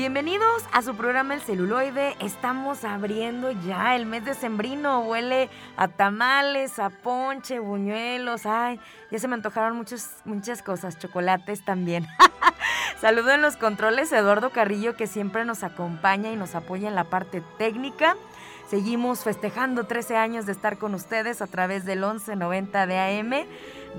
[0.00, 2.16] Bienvenidos a su programa El Celuloide.
[2.20, 5.00] Estamos abriendo ya el mes de sembrino.
[5.00, 8.46] Huele a tamales, a ponche, buñuelos.
[8.46, 10.98] Ay, ya se me antojaron muchas, muchas cosas.
[10.98, 12.06] Chocolates también.
[13.02, 16.94] Saludo en los controles a Eduardo Carrillo que siempre nos acompaña y nos apoya en
[16.94, 18.16] la parte técnica.
[18.70, 23.32] Seguimos festejando 13 años de estar con ustedes a través del 1190 de AM,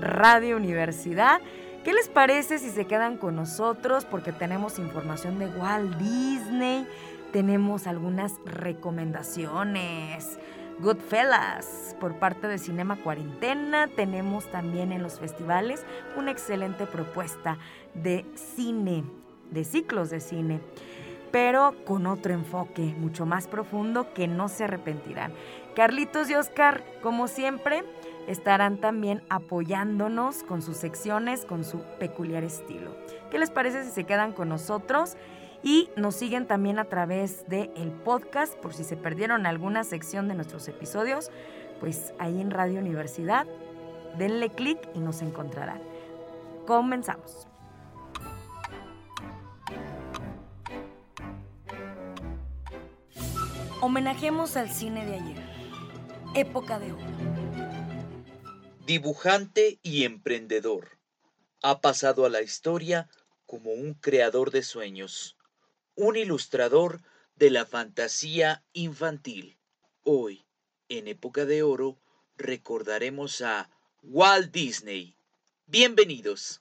[0.00, 1.40] Radio Universidad.
[1.84, 4.04] ¿Qué les parece si se quedan con nosotros?
[4.04, 6.86] Porque tenemos información de Walt Disney,
[7.32, 10.38] tenemos algunas recomendaciones.
[10.78, 13.88] Goodfellas por parte de Cinema Cuarentena.
[13.88, 15.84] Tenemos también en los festivales
[16.16, 17.58] una excelente propuesta
[17.94, 18.24] de
[18.54, 19.02] cine,
[19.50, 20.60] de ciclos de cine,
[21.32, 25.32] pero con otro enfoque mucho más profundo que no se arrepentirán.
[25.74, 27.82] Carlitos y Oscar, como siempre,
[28.26, 32.94] estarán también apoyándonos con sus secciones, con su peculiar estilo.
[33.30, 35.16] ¿Qué les parece si se quedan con nosotros?
[35.62, 40.28] Y nos siguen también a través del el podcast, por si se perdieron alguna sección
[40.28, 41.30] de nuestros episodios,
[41.78, 43.46] pues ahí en Radio Universidad,
[44.18, 45.80] denle clic y nos encontrarán.
[46.66, 47.46] Comenzamos.
[53.80, 55.42] Homenajemos al cine de ayer,
[56.34, 57.41] época de oro
[58.86, 60.98] dibujante y emprendedor.
[61.62, 63.08] Ha pasado a la historia
[63.46, 65.36] como un creador de sueños,
[65.94, 67.00] un ilustrador
[67.36, 69.58] de la fantasía infantil.
[70.02, 70.44] Hoy,
[70.88, 72.00] en época de oro,
[72.36, 73.70] recordaremos a
[74.02, 75.16] Walt Disney.
[75.66, 76.60] Bienvenidos.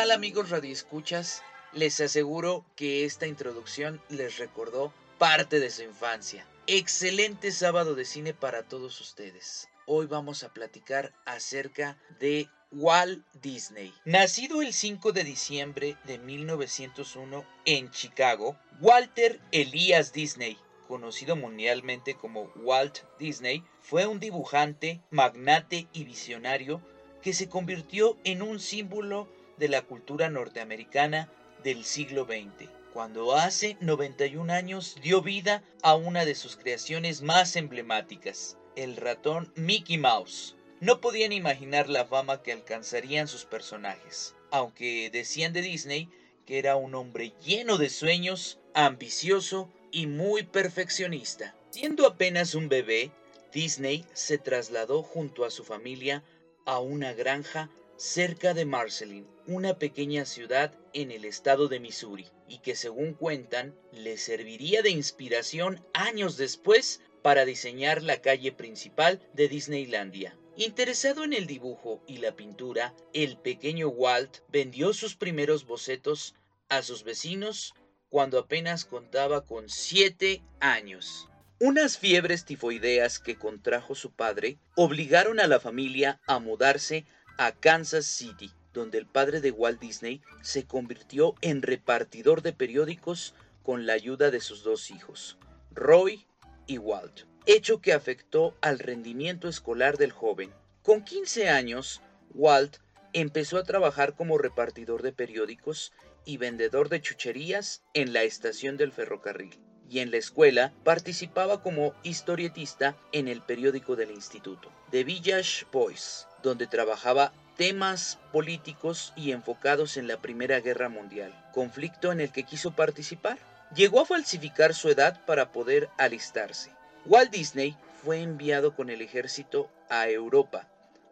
[0.00, 1.42] Tal amigos radioescuchas?
[1.74, 6.46] Les aseguro que esta introducción les recordó parte de su infancia.
[6.66, 9.68] Excelente sábado de cine para todos ustedes.
[9.84, 13.92] Hoy vamos a platicar acerca de Walt Disney.
[14.06, 20.56] Nacido el 5 de diciembre de 1901 en Chicago, Walter Elias Disney,
[20.88, 26.80] conocido mundialmente como Walt Disney, fue un dibujante, magnate y visionario
[27.20, 29.28] que se convirtió en un símbolo
[29.60, 31.30] de la cultura norteamericana
[31.62, 37.54] del siglo XX, cuando hace 91 años dio vida a una de sus creaciones más
[37.54, 40.56] emblemáticas, el ratón Mickey Mouse.
[40.80, 46.08] No podían imaginar la fama que alcanzarían sus personajes, aunque decían de Disney
[46.46, 51.54] que era un hombre lleno de sueños, ambicioso y muy perfeccionista.
[51.68, 53.12] Siendo apenas un bebé,
[53.52, 56.24] Disney se trasladó junto a su familia
[56.64, 57.68] a una granja
[58.00, 63.74] cerca de Marceline, una pequeña ciudad en el estado de Missouri, y que según cuentan
[63.92, 70.34] le serviría de inspiración años después para diseñar la calle principal de Disneylandia.
[70.56, 76.34] Interesado en el dibujo y la pintura, el pequeño Walt vendió sus primeros bocetos
[76.70, 77.74] a sus vecinos
[78.08, 81.28] cuando apenas contaba con siete años.
[81.62, 87.04] Unas fiebres tifoideas que contrajo su padre obligaron a la familia a mudarse
[87.40, 93.34] a Kansas City, donde el padre de Walt Disney se convirtió en repartidor de periódicos
[93.62, 95.38] con la ayuda de sus dos hijos,
[95.74, 96.26] Roy
[96.66, 100.52] y Walt, hecho que afectó al rendimiento escolar del joven.
[100.82, 102.02] Con 15 años,
[102.34, 102.76] Walt
[103.14, 105.94] empezó a trabajar como repartidor de periódicos
[106.26, 109.58] y vendedor de chucherías en la estación del ferrocarril.
[109.88, 116.26] Y en la escuela participaba como historietista en el periódico del instituto, The Village Boys,
[116.42, 122.44] donde trabajaba temas políticos y enfocados en la Primera Guerra Mundial, conflicto en el que
[122.44, 123.38] quiso participar.
[123.74, 126.70] Llegó a falsificar su edad para poder alistarse.
[127.06, 130.68] Walt Disney fue enviado con el ejército a Europa,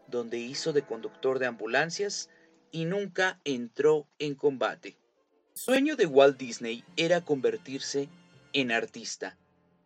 [0.06, 2.30] donde hizo de conductor de ambulancias
[2.70, 4.96] y nunca entró en combate.
[5.54, 8.08] El sueño de Walt Disney era convertirse
[8.52, 9.36] en artista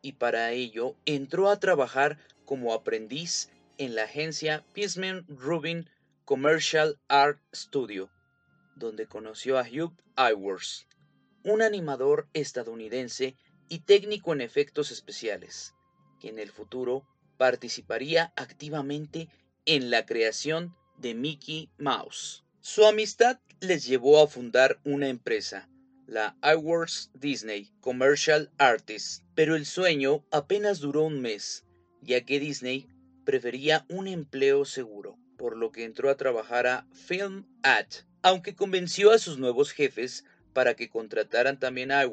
[0.00, 5.88] y para ello entró a trabajar como aprendiz en la agencia Pisman Rubin
[6.24, 8.10] Commercial Art Studio,
[8.76, 10.86] donde conoció a Hugh Iwers,
[11.44, 13.36] un animador estadounidense
[13.68, 15.74] y técnico en efectos especiales,
[16.20, 17.06] que en el futuro
[17.38, 19.28] participaría activamente
[19.66, 22.44] en la creación de Mickey Mouse.
[22.60, 25.68] Su amistad les llevó a fundar una empresa,
[26.06, 31.64] la Iworks Disney Commercial Artists, pero el sueño apenas duró un mes,
[32.02, 32.88] ya que Disney
[33.24, 39.10] prefería un empleo seguro, por lo que entró a trabajar a Film At, aunque convenció
[39.10, 42.04] a sus nuevos jefes para que contrataran también a.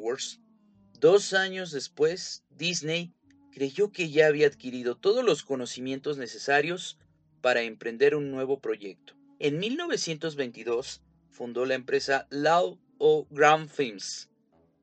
[0.98, 3.12] Dos años después, Disney
[3.52, 6.98] creyó que ya había adquirido todos los conocimientos necesarios
[7.40, 9.14] para emprender un nuevo proyecto.
[9.38, 14.28] En 1922 fundó la empresa Lau o Grand Films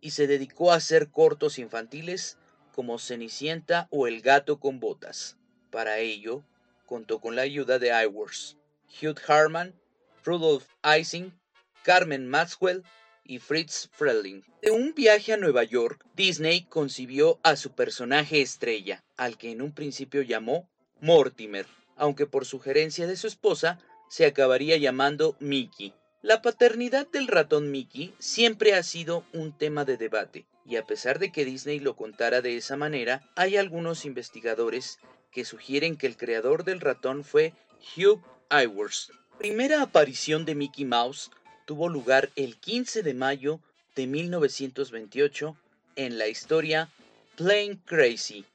[0.02, 2.38] y se dedicó a hacer cortos infantiles
[2.74, 5.38] como Cenicienta o El gato con botas.
[5.78, 6.44] Para ello,
[6.88, 8.58] contó con la ayuda de Iworth,
[9.00, 9.80] Hugh Harman,
[10.26, 11.40] Rudolf Ising,
[11.84, 12.84] Carmen Maxwell
[13.24, 14.44] y Fritz Frelling.
[14.64, 19.62] De un viaje a Nueva York, Disney concibió a su personaje estrella, al que en
[19.62, 20.68] un principio llamó
[21.00, 23.78] Mortimer, aunque por sugerencia de su esposa
[24.10, 25.94] se acabaría llamando Mickey.
[26.24, 31.20] La paternidad del ratón Mickey siempre ha sido un tema de debate, y a pesar
[31.20, 34.98] de que Disney lo contara de esa manera, hay algunos investigadores
[35.32, 37.54] que sugieren que el creador del ratón fue
[37.96, 39.12] Hugh Iwers.
[39.38, 41.32] Primera aparición de Mickey Mouse
[41.66, 43.60] tuvo lugar el 15 de mayo
[43.96, 45.58] de 1928
[45.96, 46.90] en la historia
[47.36, 48.46] Plain Crazy,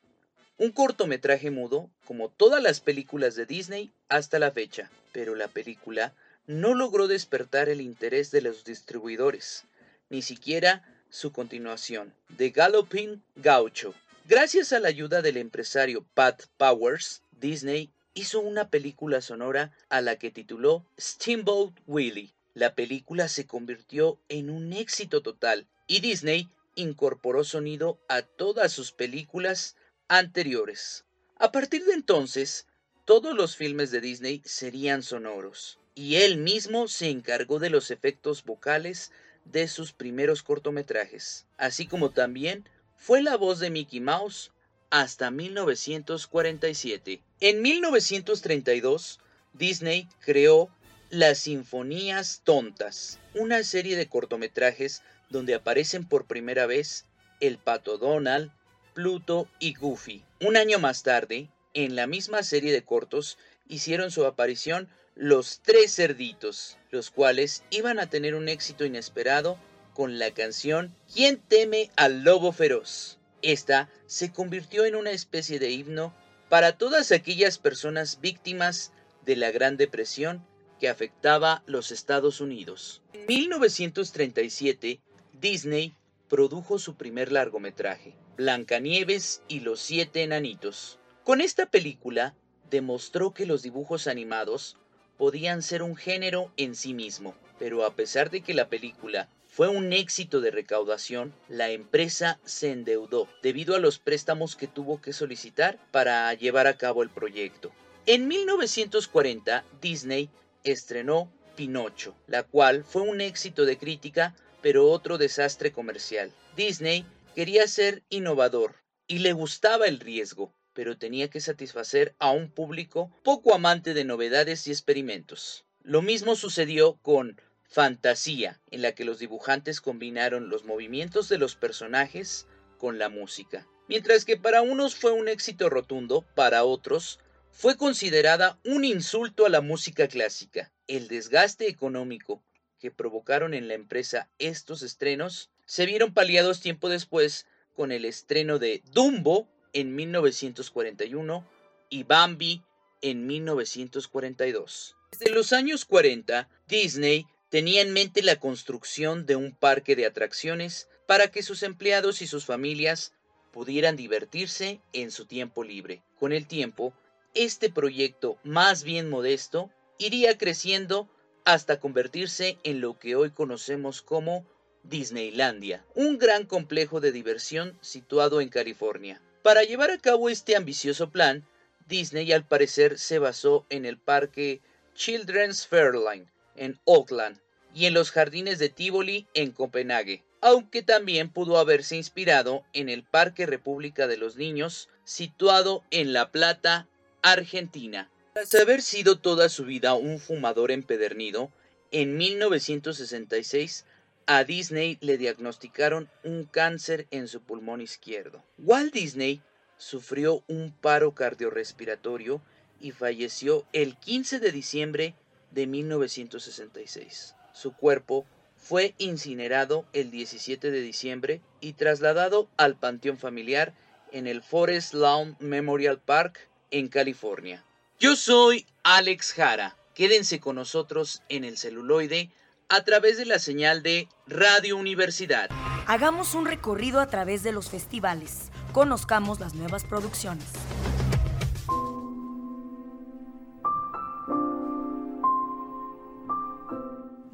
[0.59, 6.15] un cortometraje mudo como todas las películas de Disney hasta la fecha, pero la película
[6.47, 9.65] no logró despertar el interés de los distribuidores,
[10.09, 13.95] ni siquiera su continuación, The Galloping Gaucho.
[14.25, 20.17] Gracias a la ayuda del empresario Pat Powers, Disney hizo una película sonora a la
[20.17, 27.43] que tituló Steamboat Willie, la película se convirtió en un éxito total y Disney incorporó
[27.43, 29.75] sonido a todas sus películas
[30.07, 31.05] anteriores.
[31.39, 32.69] A partir de entonces,
[33.05, 38.45] todos los filmes de Disney serían sonoros, y él mismo se encargó de los efectos
[38.45, 39.11] vocales
[39.45, 42.65] de sus primeros cortometrajes, así como también
[43.03, 44.53] fue la voz de Mickey Mouse
[44.89, 47.21] hasta 1947.
[47.41, 49.19] En 1932,
[49.55, 50.71] Disney creó
[51.11, 57.07] las Sinfonías Tontas, una serie de cortometrajes donde aparecen por primera vez
[57.41, 58.53] el pato Donald,
[58.95, 60.23] Pluto y Goofy.
[60.41, 65.93] Un año más tarde, en la misma serie de cortos, hicieron su aparición los tres
[65.93, 69.59] cerditos, los cuales iban a tener un éxito inesperado
[69.95, 73.19] con la canción ¿Quién teme al lobo feroz?
[73.43, 76.15] Esta se convirtió en una especie de himno
[76.49, 78.93] para todas aquellas personas víctimas
[79.25, 80.45] de la Gran Depresión
[80.79, 83.03] que afectaba los Estados Unidos.
[83.13, 85.01] En 1937,
[85.41, 85.95] Disney
[86.29, 90.99] produjo su primer largometraje, Blancanieves y los siete enanitos.
[91.25, 92.35] Con esta película
[92.71, 94.77] demostró que los dibujos animados
[95.19, 99.69] podían ser un género en sí mismo, pero a pesar de que la película fue
[99.69, 105.13] un éxito de recaudación, la empresa se endeudó debido a los préstamos que tuvo que
[105.13, 107.71] solicitar para llevar a cabo el proyecto.
[108.07, 110.31] En 1940, Disney
[110.65, 116.33] estrenó Pinocho, la cual fue un éxito de crítica, pero otro desastre comercial.
[116.57, 117.05] Disney
[117.35, 123.15] quería ser innovador y le gustaba el riesgo, pero tenía que satisfacer a un público
[123.23, 125.67] poco amante de novedades y experimentos.
[125.83, 127.39] Lo mismo sucedió con
[127.73, 133.67] Fantasía, en la que los dibujantes combinaron los movimientos de los personajes con la música.
[133.89, 137.19] Mientras que para unos fue un éxito rotundo, para otros
[137.51, 140.71] fue considerada un insulto a la música clásica.
[140.87, 142.45] El desgaste económico
[142.79, 148.59] que provocaron en la empresa estos estrenos se vieron paliados tiempo después con el estreno
[148.59, 151.49] de Dumbo en 1941
[151.89, 152.63] y Bambi
[153.01, 154.97] en 1942.
[155.11, 160.89] Desde los años 40, Disney tenía en mente la construcción de un parque de atracciones
[161.07, 163.13] para que sus empleados y sus familias
[163.53, 166.03] pudieran divertirse en su tiempo libre.
[166.19, 166.95] Con el tiempo,
[167.35, 171.11] este proyecto más bien modesto iría creciendo
[171.45, 174.47] hasta convertirse en lo que hoy conocemos como
[174.83, 179.21] Disneylandia, un gran complejo de diversión situado en California.
[179.43, 181.47] Para llevar a cabo este ambicioso plan,
[181.87, 184.63] Disney al parecer se basó en el parque
[184.95, 187.42] Children's Fairline, en Auckland,
[187.75, 193.05] y en los jardines de Tivoli en Copenhague, aunque también pudo haberse inspirado en el
[193.05, 196.89] Parque República de los Niños, situado en La Plata,
[197.23, 198.11] Argentina.
[198.35, 201.51] Tras haber sido toda su vida un fumador empedernido,
[201.91, 203.85] en 1966
[204.27, 208.43] a Disney le diagnosticaron un cáncer en su pulmón izquierdo.
[208.59, 209.43] Walt Disney
[209.77, 212.41] sufrió un paro cardiorrespiratorio
[212.81, 215.15] y falleció el 15 de diciembre
[215.51, 217.35] de 1966.
[217.53, 223.75] Su cuerpo fue incinerado el 17 de diciembre y trasladado al panteón familiar
[224.13, 227.65] en el Forest Lawn Memorial Park en California.
[227.99, 229.77] Yo soy Alex Jara.
[229.95, 232.31] Quédense con nosotros en el celuloide
[232.69, 235.51] a través de la señal de Radio Universidad.
[235.87, 238.51] Hagamos un recorrido a través de los festivales.
[238.73, 240.47] Conozcamos las nuevas producciones.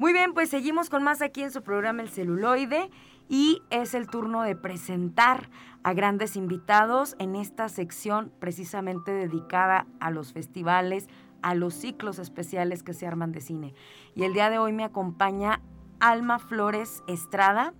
[0.09, 2.89] Muy bien, pues seguimos con más aquí en su programa El celuloide
[3.27, 5.51] y es el turno de presentar
[5.83, 11.07] a grandes invitados en esta sección precisamente dedicada a los festivales,
[11.43, 13.75] a los ciclos especiales que se arman de cine.
[14.15, 15.61] Y el día de hoy me acompaña
[15.99, 17.75] Alma Flores Estrada,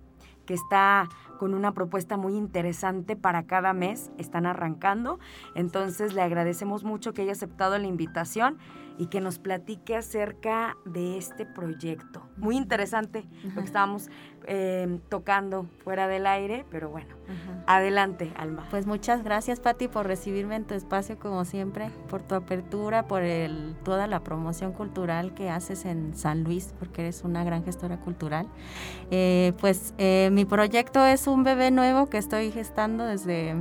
[0.50, 4.10] que está con una propuesta muy interesante para cada mes.
[4.18, 5.20] Están arrancando.
[5.54, 8.58] Entonces le agradecemos mucho que haya aceptado la invitación
[8.98, 12.28] y que nos platique acerca de este proyecto.
[12.36, 14.10] Muy interesante lo que estábamos
[14.46, 17.14] eh, tocando fuera del aire, pero bueno,
[17.66, 18.66] adelante, Alma.
[18.70, 23.22] Pues muchas gracias, Patti, por recibirme en tu espacio como siempre, por tu apertura, por
[23.22, 27.98] el, toda la promoción cultural que haces en San Luis, porque eres una gran gestora
[27.98, 28.46] cultural.
[29.10, 33.56] Eh, pues eh, mi proyecto es un bebé nuevo que estoy gestando desde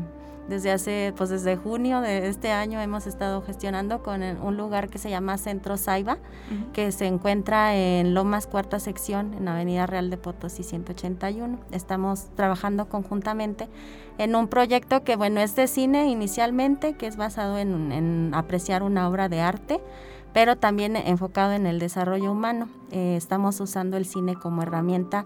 [0.50, 4.98] desde hace, pues desde junio de este año hemos estado gestionando con un lugar que
[4.98, 6.18] se llama Centro Saiba,
[6.74, 11.60] que se encuentra en Lomas Cuarta Sección, en Avenida Real de Potosí 181.
[11.72, 13.70] Estamos trabajando conjuntamente
[14.18, 19.08] en un proyecto que, bueno, es de cine inicialmente, que es basado en, apreciar una
[19.08, 19.80] obra de arte
[20.32, 22.70] pero también enfocado en el desarrollo humano.
[22.92, 25.26] Eh, estamos usando el cine como herramienta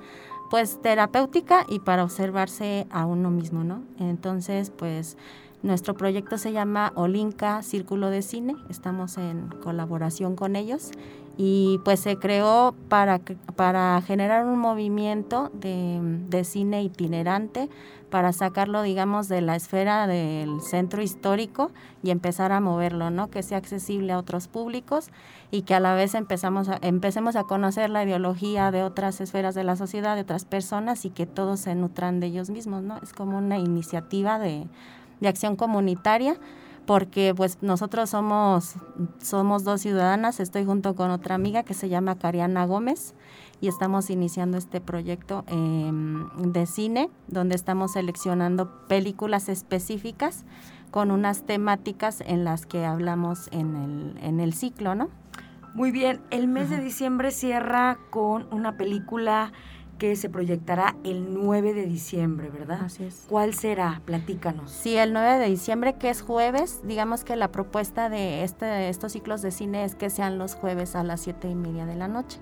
[0.54, 3.82] pues terapéutica y para observarse a uno mismo, ¿no?
[4.00, 5.18] Entonces, pues
[5.64, 10.92] nuestro proyecto se llama Olinka Círculo de Cine, estamos en colaboración con ellos
[11.38, 13.20] y pues se creó para,
[13.56, 17.68] para generar un movimiento de, de cine itinerante
[18.13, 21.72] para sacarlo, digamos, de la esfera del centro histórico
[22.03, 23.32] y empezar a moverlo, ¿no?
[23.32, 25.08] Que sea accesible a otros públicos
[25.50, 29.55] y que a la vez empezamos a, empecemos a conocer la ideología de otras esferas
[29.55, 33.00] de la sociedad, de otras personas y que todos se nutran de ellos mismos, ¿no?
[33.01, 34.67] Es como una iniciativa de,
[35.20, 36.38] de acción comunitaria
[36.86, 38.75] porque pues nosotros somos,
[39.24, 43.15] somos dos ciudadanas, estoy junto con otra amiga que se llama Cariana Gómez
[43.62, 50.46] y estamos iniciando este proyecto em, de cine donde estamos seleccionando películas específicas
[50.92, 55.10] con unas temáticas en las que hablamos en el, en el ciclo, ¿no?
[55.74, 59.52] Muy bien, el mes de diciembre cierra con una película
[59.98, 62.82] que se proyectará el 9 de diciembre, ¿verdad?
[62.84, 63.26] Así es.
[63.30, 64.02] ¿Cuál será?
[64.06, 64.70] Platícanos.
[64.70, 69.14] Sí, el 9 de diciembre, que es jueves, digamos que la propuesta de este, estos
[69.14, 72.08] ciclos de cine es que sean los jueves a las siete y media de la
[72.08, 72.40] noche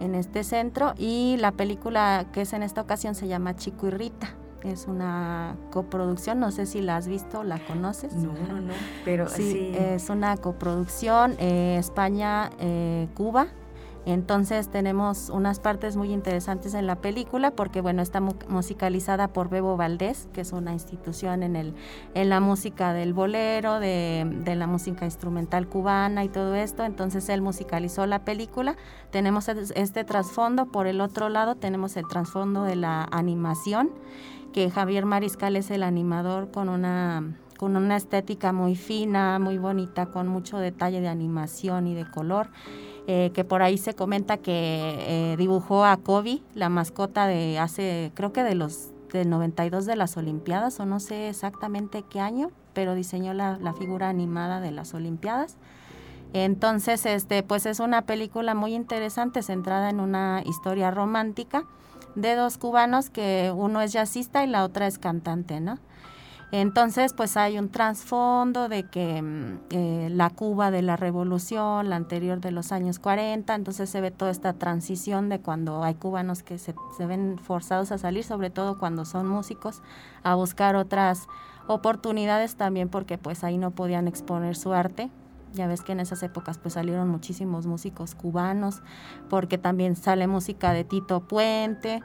[0.00, 3.90] en este centro y la película que es en esta ocasión se llama Chico y
[3.90, 4.34] Rita.
[4.62, 8.14] Es una coproducción, no sé si la has visto, la conoces.
[8.14, 8.72] No, no, no,
[9.04, 9.74] pero sí.
[9.76, 13.42] Es una coproducción eh, España-Cuba.
[13.44, 13.63] Eh,
[14.06, 19.76] entonces tenemos unas partes muy interesantes en la película porque bueno, está musicalizada por Bebo
[19.76, 21.74] Valdés, que es una institución en, el,
[22.12, 26.84] en la música del bolero, de, de la música instrumental cubana y todo esto.
[26.84, 28.76] Entonces él musicalizó la película.
[29.10, 30.66] Tenemos este trasfondo.
[30.66, 33.90] Por el otro lado tenemos el trasfondo de la animación,
[34.52, 37.22] que Javier Mariscal es el animador con una
[37.56, 42.48] con una estética muy fina, muy bonita, con mucho detalle de animación y de color.
[43.06, 48.12] Eh, que por ahí se comenta que eh, dibujó a Kobe, la mascota de hace,
[48.14, 52.50] creo que de los de 92 de las Olimpiadas, o no sé exactamente qué año,
[52.72, 55.56] pero diseñó la, la figura animada de las Olimpiadas.
[56.32, 61.64] Entonces, este, pues es una película muy interesante, centrada en una historia romántica
[62.16, 65.78] de dos cubanos que uno es jazzista y la otra es cantante, ¿no?
[66.56, 71.96] Entonces, pues hay un trasfondo de que mm, eh, la Cuba de la revolución, la
[71.96, 76.44] anterior de los años 40, entonces se ve toda esta transición de cuando hay cubanos
[76.44, 79.82] que se, se ven forzados a salir, sobre todo cuando son músicos,
[80.22, 81.26] a buscar otras
[81.66, 85.10] oportunidades también porque pues ahí no podían exponer su arte.
[85.54, 88.80] Ya ves que en esas épocas pues salieron muchísimos músicos cubanos,
[89.28, 92.00] porque también sale música de Tito Puente,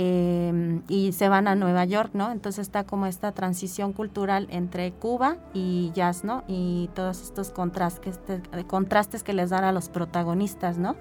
[0.00, 2.30] Em, y se van a Nueva York, ¿no?
[2.30, 6.44] Entonces está como esta transición cultural entre Cuba y jazz, ¿no?
[6.46, 8.20] Y todos estos contrastes,
[8.68, 10.94] contrastes que les dan a los protagonistas, ¿no?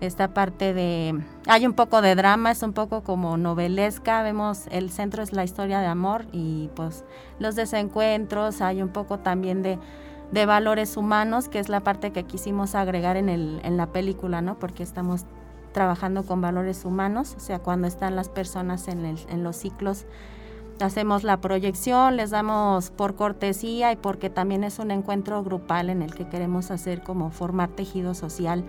[0.00, 1.22] Esta parte de...
[1.46, 5.44] Hay un poco de drama, es un poco como novelesca, vemos el centro es la
[5.44, 7.04] historia de amor y pues
[7.38, 9.78] los desencuentros, hay un poco también de
[10.30, 14.42] de valores humanos, que es la parte que quisimos agregar en, el, en la película,
[14.42, 14.58] ¿no?
[14.58, 15.24] Porque estamos
[15.72, 20.06] trabajando con valores humanos, o sea, cuando están las personas en, los ciclos,
[20.80, 26.02] hacemos la proyección, les damos por cortesía y porque también es un encuentro grupal en
[26.02, 28.64] el que queremos hacer como formar tejido social.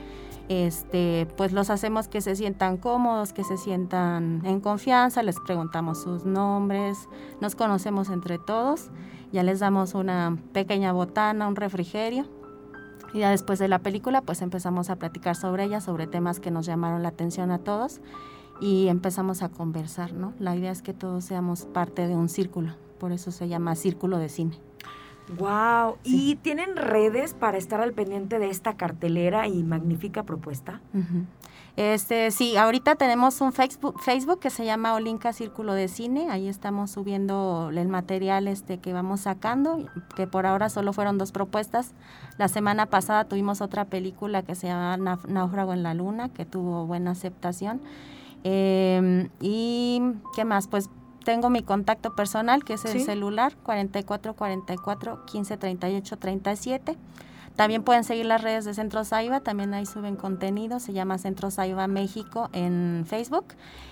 [0.48, 6.02] Este, pues los hacemos que se sientan cómodos, que se sientan en confianza, les preguntamos
[6.02, 6.98] sus nombres,
[7.40, 8.90] nos conocemos entre todos,
[9.32, 12.39] ya les damos una pequeña botana, un refrigerio
[13.14, 16.52] y ya después de la película, pues empezamos a platicar sobre ella, sobre temas que
[16.52, 18.02] nos llamaron la atención a todos
[18.62, 20.34] y empezamos a conversar, ¿no?
[20.40, 24.18] La idea es que todos seamos parte de un círculo, por eso se llama Círculo
[24.18, 24.58] de Cine.
[25.38, 30.82] Wow, ¿y tienen redes para estar al pendiente de esta cartelera y magnífica propuesta?
[31.80, 36.30] Este, sí, ahorita tenemos un Facebook, Facebook que se llama Olinka Círculo de Cine.
[36.30, 41.32] Ahí estamos subiendo el material este que vamos sacando, que por ahora solo fueron dos
[41.32, 41.94] propuestas.
[42.38, 46.86] La semana pasada tuvimos otra película que se llama Náufrago en la Luna, que tuvo
[46.86, 47.80] buena aceptación.
[48.44, 50.02] Em, y
[50.36, 50.90] qué más, pues
[51.24, 56.98] tengo mi contacto personal, que es el celular 4444 1538 37.
[57.60, 61.52] También pueden seguir las redes de Centro Saiba, también ahí suben contenido, se llama Centro
[61.52, 63.48] Saiba México en Facebook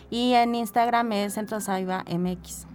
[0.09, 2.65] y en Instagram es Centro Saiba MX.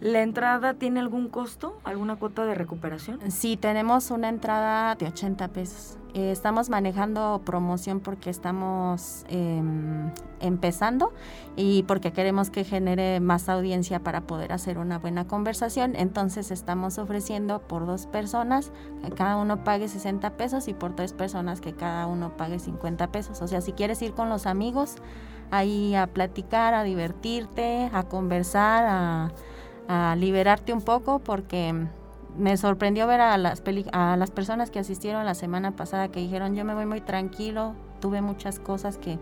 [0.00, 3.20] ¿La entrada tiene algún costo, alguna cuota de recuperación?
[3.30, 5.96] Sí, tenemos una entrada de 80 pesos.
[6.14, 11.14] Eh, estamos manejando promoción porque estamos em, empezando
[11.56, 15.94] y porque queremos que genere más audiencia para poder hacer una buena conversación.
[15.96, 18.72] Entonces estamos ofreciendo por dos personas
[19.02, 23.10] que cada uno pague 60 pesos y por tres personas que cada uno pague 50
[23.10, 23.40] pesos.
[23.40, 24.96] O sea, si quieres ir con los amigos
[25.50, 29.32] ahí a platicar, a divertirte, a conversar, a,
[29.88, 31.86] a liberarte un poco porque
[32.38, 36.54] me sorprendió ver a las, a las personas que asistieron la semana pasada que dijeron
[36.54, 39.18] yo me voy muy tranquilo, tuve muchas cosas que,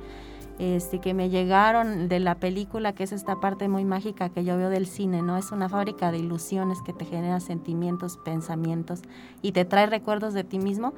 [0.58, 4.56] este, que me llegaron de la película, que es esta parte muy mágica que yo
[4.56, 5.36] veo del cine, ¿no?
[5.36, 9.02] Es una fábrica de ilusiones que te genera sentimientos, pensamientos
[9.42, 10.94] y te trae recuerdos de ti mismo.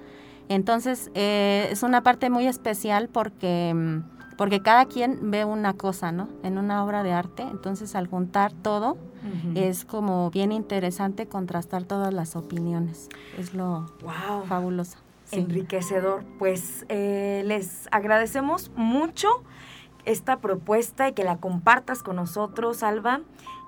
[0.49, 6.11] Entonces, eh, es una parte muy especial porque mm, porque cada quien ve una cosa,
[6.11, 6.29] ¿no?
[6.43, 8.97] En una obra de arte, entonces al juntar todo
[9.55, 13.09] es como bien interesante contrastar todas las opiniones.
[13.39, 13.87] Es lo
[14.49, 14.99] fabuloso.
[15.31, 16.25] Enriquecedor.
[16.41, 19.29] Pues eh, les agradecemos mucho
[20.07, 23.21] esta propuesta y que la compartas con nosotros, Alba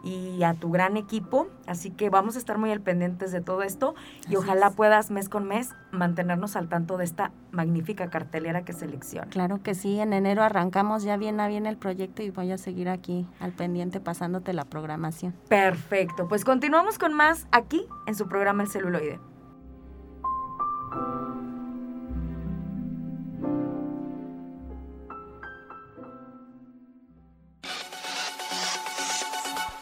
[0.05, 1.49] y a tu gran equipo.
[1.67, 3.95] Así que vamos a estar muy al pendientes de todo esto
[4.29, 9.29] y ojalá puedas mes con mes mantenernos al tanto de esta magnífica cartelera que selecciona.
[9.29, 12.59] Claro que sí, en enero arrancamos ya bien a bien el proyecto y voy a
[12.59, 15.35] seguir aquí al pendiente pasándote la programación.
[15.49, 19.21] Perfecto, pues continuamos con más aquí en su programa El celuloide.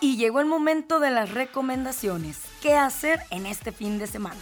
[0.03, 2.41] Y llegó el momento de las recomendaciones.
[2.61, 4.41] ¿Qué hacer en este fin de semana?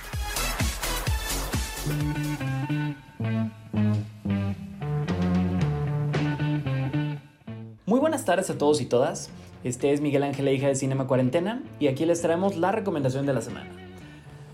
[7.85, 9.29] Muy buenas tardes a todos y todas.
[9.63, 13.35] Este es Miguel Ángel, hija de Cinema Cuarentena, y aquí les traemos la recomendación de
[13.35, 13.69] la semana.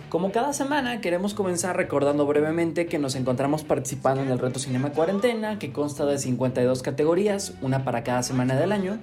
[0.09, 4.90] Como cada semana, queremos comenzar recordando brevemente que nos encontramos participando en el reto Cinema
[4.90, 8.99] Cuarentena, que consta de 52 categorías, una para cada semana del año,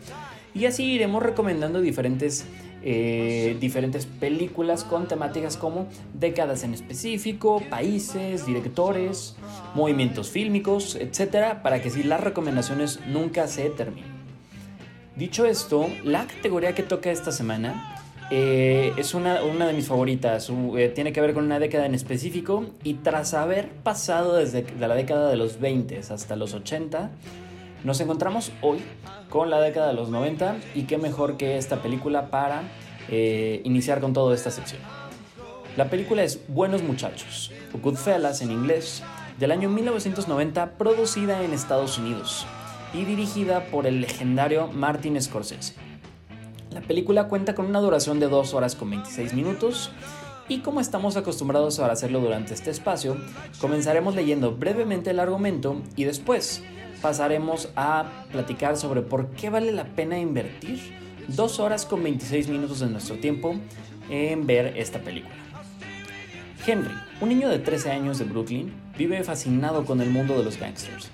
[0.53, 2.45] y así iremos recomendando diferentes,
[2.83, 9.35] eh, diferentes películas con temáticas como décadas en específico, países, directores,
[9.75, 11.61] movimientos fílmicos, etc.
[11.63, 14.13] para que así las recomendaciones nunca se terminen.
[15.15, 17.93] Dicho esto, la categoría que toca esta semana
[18.31, 20.51] eh, es una, de mis favoritas.
[20.75, 24.95] Eh, tiene que ver con una década en específico y tras haber pasado desde la
[24.95, 27.11] década de los 20 hasta los 80,
[27.83, 28.79] nos encontramos hoy
[29.29, 32.63] con la década de los 90 y qué mejor que esta película para
[33.09, 34.81] eh, iniciar con toda esta sección.
[35.75, 39.03] La película es Buenos Muchachos, o Goodfellas en inglés,
[39.39, 42.45] del año 1990, producida en Estados Unidos
[42.93, 45.73] y dirigida por el legendario Martin Scorsese.
[46.71, 49.91] La película cuenta con una duración de 2 horas con 26 minutos
[50.49, 53.15] Y como estamos acostumbrados a hacerlo durante este espacio,
[53.61, 56.63] comenzaremos leyendo brevemente el argumento y después
[57.03, 60.79] pasaremos a platicar sobre por qué vale la pena invertir
[61.27, 63.55] dos horas con 26 minutos de nuestro tiempo
[64.09, 65.35] en ver esta película.
[66.65, 70.57] Henry, un niño de 13 años de Brooklyn, vive fascinado con el mundo de los
[70.57, 71.11] gangsters.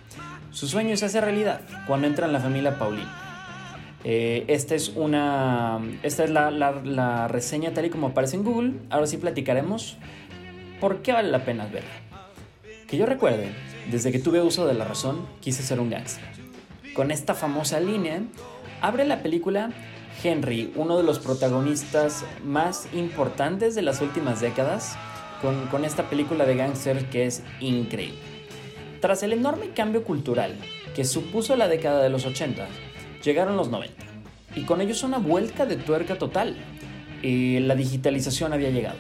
[0.52, 3.10] Su sueño se hace realidad cuando entra en la familia Pauline.
[4.04, 8.74] Eh, esta es, una, esta es la, la, reseña tal y como aparece en Google.
[8.92, 9.98] Ahora sí platicaremos
[10.80, 11.90] por qué vale la pena verla.
[12.88, 13.50] Que yo recuerde,
[13.92, 16.24] desde que tuve uso de la razón, quise ser un gangster.
[16.94, 18.22] Con esta famosa línea,
[18.82, 19.72] abre la película
[20.24, 24.98] Henry, uno de los protagonistas más importantes de las últimas décadas,
[25.42, 28.20] con, con esta película de gangster que es increíble.
[29.02, 30.56] Tras el enorme cambio cultural
[30.96, 32.68] que supuso la década de los 80,
[33.24, 34.10] llegaron los 90
[34.56, 36.58] y con ellos una vuelta de tuerca total.
[37.24, 38.98] Eh, la digitalización había llegado.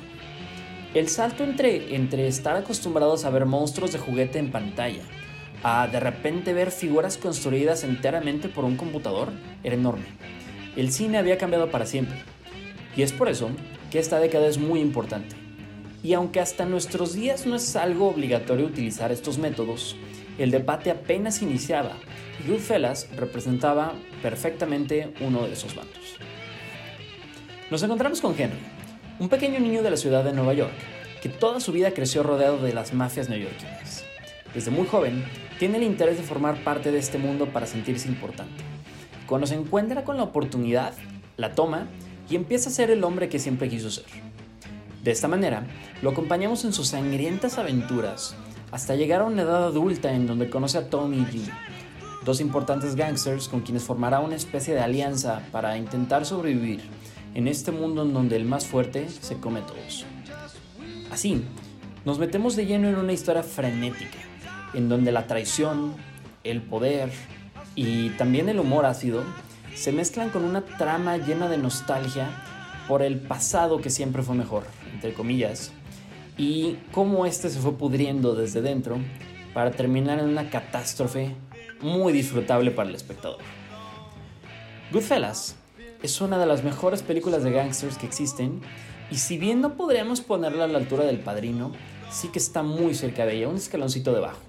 [0.93, 5.03] El salto entre, entre estar acostumbrados a ver monstruos de juguete en pantalla
[5.61, 9.31] a de repente ver figuras construidas enteramente por un computador
[9.63, 10.05] era enorme.
[10.75, 12.17] El cine había cambiado para siempre.
[12.95, 13.49] Y es por eso
[13.91, 15.35] que esta década es muy importante.
[16.01, 19.97] Y aunque hasta nuestros días no es algo obligatorio utilizar estos métodos,
[20.37, 21.97] el debate apenas iniciaba
[22.43, 26.17] y Goodfellas representaba perfectamente uno de esos bandos.
[27.69, 28.57] Nos encontramos con Henry,
[29.19, 30.71] un pequeño niño de la ciudad de Nueva York,
[31.21, 34.05] que toda su vida creció rodeado de las mafias neoyorquinas.
[34.53, 35.25] Desde muy joven,
[35.59, 38.63] tiene el interés de formar parte de este mundo para sentirse importante.
[39.27, 40.93] Cuando se encuentra con la oportunidad,
[41.35, 41.87] la toma
[42.29, 44.05] y empieza a ser el hombre que siempre quiso ser.
[45.03, 45.67] De esta manera,
[46.01, 48.35] lo acompañamos en sus sangrientas aventuras
[48.71, 51.49] hasta llegar a una edad adulta en donde conoce a Tommy y Jimmy,
[52.23, 56.81] dos importantes gangsters con quienes formará una especie de alianza para intentar sobrevivir
[57.33, 60.05] en este mundo en donde el más fuerte se come todos.
[61.11, 61.43] Así,
[62.05, 64.19] nos metemos de lleno en una historia frenética,
[64.73, 65.95] en donde la traición,
[66.43, 67.11] el poder
[67.75, 69.23] y también el humor ácido
[69.75, 72.29] se mezclan con una trama llena de nostalgia
[72.87, 74.63] por el pasado que siempre fue mejor,
[74.93, 75.71] entre comillas,
[76.37, 78.97] y cómo este se fue pudriendo desde dentro
[79.53, 81.35] para terminar en una catástrofe
[81.81, 83.39] muy disfrutable para el espectador.
[84.91, 85.58] Goodfellas
[86.01, 88.61] es una de las mejores películas de gangsters que existen
[89.11, 91.71] y si bien no podríamos ponerla a la altura del padrino,
[92.11, 94.39] sí que está muy cerca de ella, un escaloncito debajo.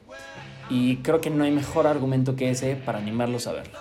[0.69, 3.79] Y creo que no hay mejor argumento que ese para animarlos a verla.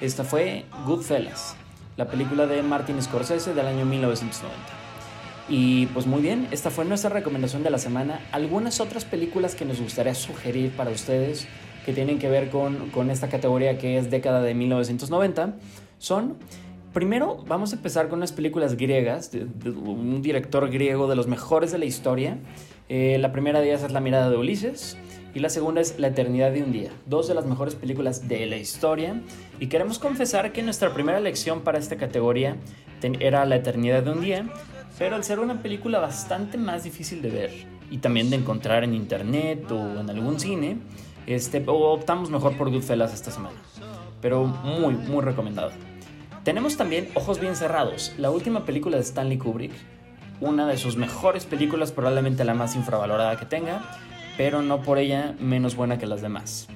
[0.00, 1.56] Esta fue Goodfellas,
[1.96, 4.56] la película de Martin Scorsese del año 1990.
[5.48, 8.20] Y pues muy bien, esta fue nuestra recomendación de la semana.
[8.32, 11.46] Algunas otras películas que nos gustaría sugerir para ustedes
[11.84, 15.54] que tienen que ver con, con esta categoría que es década de 1990
[15.98, 16.36] son
[16.96, 19.30] Primero vamos a empezar con unas películas griegas,
[19.66, 22.38] un director griego de los mejores de la historia.
[22.88, 24.96] Eh, la primera de ellas es La mirada de Ulises
[25.34, 28.46] y la segunda es La eternidad de un día, dos de las mejores películas de
[28.46, 29.20] la historia.
[29.60, 32.56] Y queremos confesar que nuestra primera elección para esta categoría
[33.20, 34.46] era La eternidad de un día,
[34.98, 37.50] pero al ser una película bastante más difícil de ver
[37.90, 40.78] y también de encontrar en internet o en algún cine,
[41.26, 43.58] este, optamos mejor por Goodfellas esta semana.
[44.22, 45.72] Pero muy, muy recomendado.
[46.46, 49.72] Tenemos también Ojos Bien Cerrados, la última película de Stanley Kubrick,
[50.40, 53.82] una de sus mejores películas, probablemente la más infravalorada que tenga,
[54.36, 56.68] pero no por ella menos buena que las demás.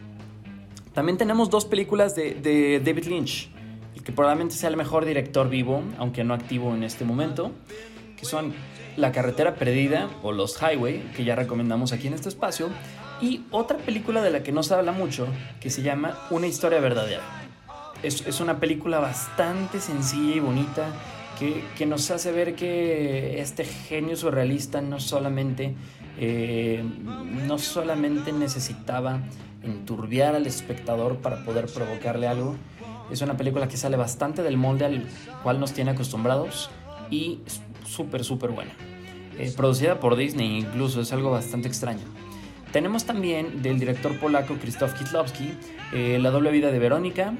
[0.92, 3.48] También tenemos dos películas de, David Lynch,
[3.94, 7.52] el que probablemente sea el mejor director vivo, aunque no activo en este momento,
[8.16, 8.52] que son
[8.96, 12.70] La carretera perdida o Los Highway, que ya recomendamos aquí en este espacio,
[13.20, 15.28] y otra película de la que no se habla mucho,
[15.60, 17.39] que se llama Una historia verdadera.
[18.02, 20.92] Es, es una película bastante sencilla y bonita
[21.38, 25.74] que, que, nos hace ver que este genio surrealista no solamente,
[26.18, 26.82] eh,
[27.46, 29.20] no solamente necesitaba
[29.62, 32.56] enturbiar al espectador para poder provocarle algo,
[33.10, 35.04] es una película que sale bastante del molde al
[35.42, 36.70] cual nos tiene acostumbrados
[37.10, 37.40] y
[37.84, 38.72] súper, súper buena.
[39.38, 42.04] Eh, producida por Disney incluso, es algo bastante extraño.
[42.72, 45.52] Tenemos también del director polaco Krzysztof Kieslowski
[45.92, 47.34] eh, La doble vida de Verónica.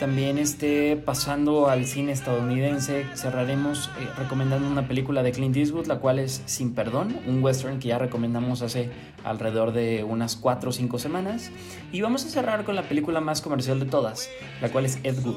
[0.00, 5.98] También este, pasando al cine estadounidense, cerraremos eh, recomendando una película de Clint Eastwood, la
[5.98, 8.88] cual es Sin Perdón, un western que ya recomendamos hace
[9.24, 11.50] alrededor de unas 4 o 5 semanas.
[11.92, 14.30] Y vamos a cerrar con la película más comercial de todas,
[14.62, 15.36] la cual es Ed Wood.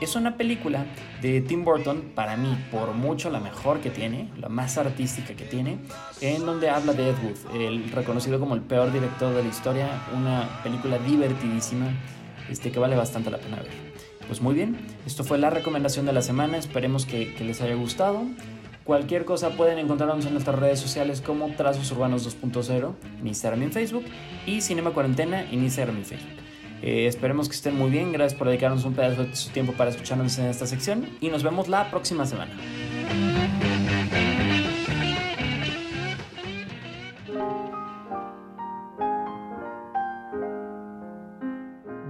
[0.00, 0.86] Es una película
[1.22, 5.44] de Tim Burton, para mí, por mucho la mejor que tiene, la más artística que
[5.44, 5.78] tiene,
[6.20, 9.88] en donde habla de Ed Wood, el reconocido como el peor director de la historia,
[10.12, 11.92] una película divertidísima
[12.50, 13.68] este, que vale bastante la pena ver.
[14.26, 18.22] Pues muy bien, esto fue la recomendación de la semana, esperemos que, les haya gustado.
[18.84, 23.64] Cualquier cosa pueden encontrarnos en nuestras redes sociales como Trazos Urbanos 2.0 en Instagram y
[23.64, 24.04] en Facebook
[24.46, 26.44] y Cinema Cuarentena en Instagram y Facebook.
[26.82, 29.90] Eh, esperemos que estén muy bien, gracias por dedicarnos un pedazo de su tiempo para
[29.90, 32.52] escucharnos en esta sección y nos vemos la próxima semana.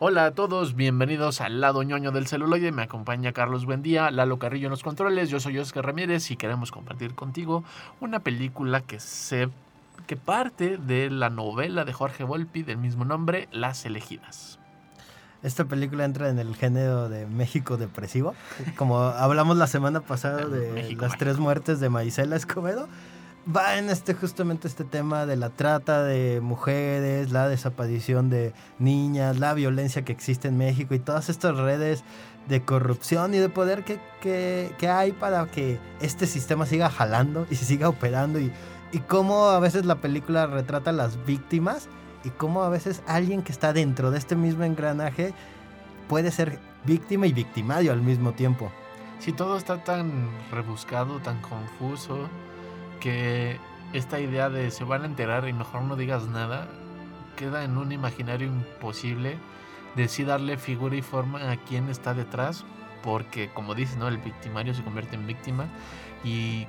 [0.00, 2.72] Hola a todos, bienvenidos al lado ñoño del celuloide.
[2.72, 5.30] Me acompaña Carlos Buendía, Lalo Carrillo en los controles.
[5.30, 7.62] Yo soy Oscar Ramírez y queremos compartir contigo
[8.00, 9.48] una película que se
[10.08, 14.58] que parte de la novela de Jorge Volpi del mismo nombre, Las elegidas.
[15.44, 18.34] Esta película entra en el género de México depresivo,
[18.76, 22.88] como hablamos la semana pasada de México las tres muertes de Marisela Escobedo.
[23.44, 29.38] Va en este justamente este tema de la trata de mujeres, la desaparición de niñas,
[29.38, 32.04] la violencia que existe en México y todas estas redes
[32.48, 37.46] de corrupción y de poder que, que- que hay para que este sistema siga jalando
[37.50, 38.50] y siga operando y,
[38.92, 41.88] y cómo a veces la película retrata a las víctimas
[42.24, 45.34] y cómo a veces alguien que está dentro de este mismo engranaje
[46.08, 48.72] puede ser víctima y victimario al mismo tiempo.
[49.18, 52.28] Si todo está tan rebuscado, tan confuso,
[53.04, 53.58] que
[53.92, 56.68] esta idea de se van a enterar y mejor no digas nada,
[57.36, 59.36] queda en un imaginario imposible
[59.94, 62.64] de sí darle figura y forma a quién está detrás,
[63.02, 64.08] porque como dices, ¿no?
[64.08, 65.66] El victimario se convierte en víctima
[66.24, 66.66] y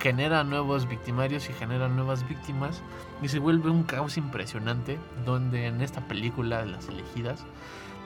[0.00, 2.80] genera nuevos victimarios y genera nuevas víctimas
[3.20, 7.44] y se vuelve un caos impresionante donde en esta película las elegidas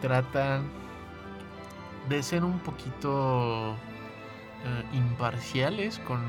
[0.00, 0.68] tratan
[2.08, 3.76] de ser un poquito
[4.64, 6.20] eh, imparciales con,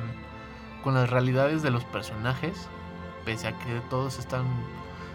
[0.84, 2.68] con las realidades de los personajes,
[3.26, 4.46] pese a que todos están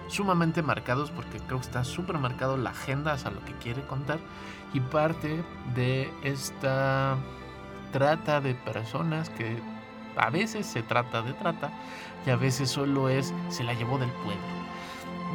[0.09, 4.19] sumamente marcados, porque creo que está súper marcado la agenda hacia lo que quiere contar,
[4.73, 5.43] y parte
[5.75, 7.17] de esta
[7.93, 9.57] trata de personas que
[10.17, 11.71] a veces se trata de trata
[12.27, 14.43] y a veces solo es se la llevó del pueblo.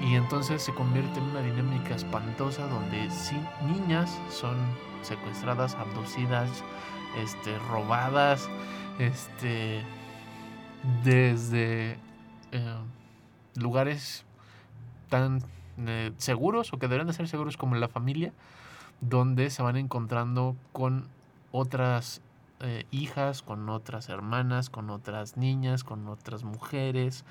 [0.01, 4.55] Y entonces se convierte en una dinámica espantosa donde sí, niñas son
[5.01, 6.49] secuestradas, abducidas,
[7.17, 8.49] este, robadas,
[8.97, 9.83] este,
[11.03, 11.99] desde
[12.51, 12.75] eh,
[13.55, 14.25] lugares
[15.09, 15.41] tan
[15.87, 18.33] eh, seguros o que deberían de ser seguros como la familia,
[19.01, 21.07] donde se van encontrando con
[21.51, 22.21] otras
[22.59, 27.25] eh, hijas, con otras hermanas, con otras niñas, con otras mujeres,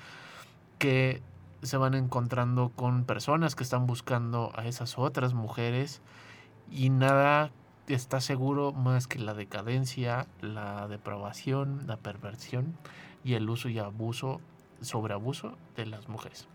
[0.79, 1.21] que
[1.61, 6.01] se van encontrando con personas que están buscando a esas otras mujeres
[6.71, 7.51] y nada
[7.87, 12.75] está seguro más que la decadencia, la depravación, la perversión
[13.23, 14.41] y el uso y abuso,
[14.81, 16.47] sobreabuso de las mujeres.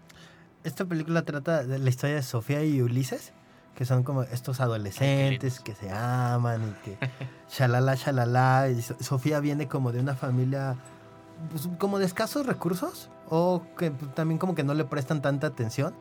[0.65, 3.33] Esta película trata de la historia de Sofía y Ulises,
[3.75, 6.99] que son como estos adolescentes que se aman y que
[7.51, 8.69] shalala, shalala.
[8.71, 10.77] Y So- Sofía viene como de una familia
[11.51, 15.95] pues, como de escasos recursos o que también como que no le prestan tanta atención,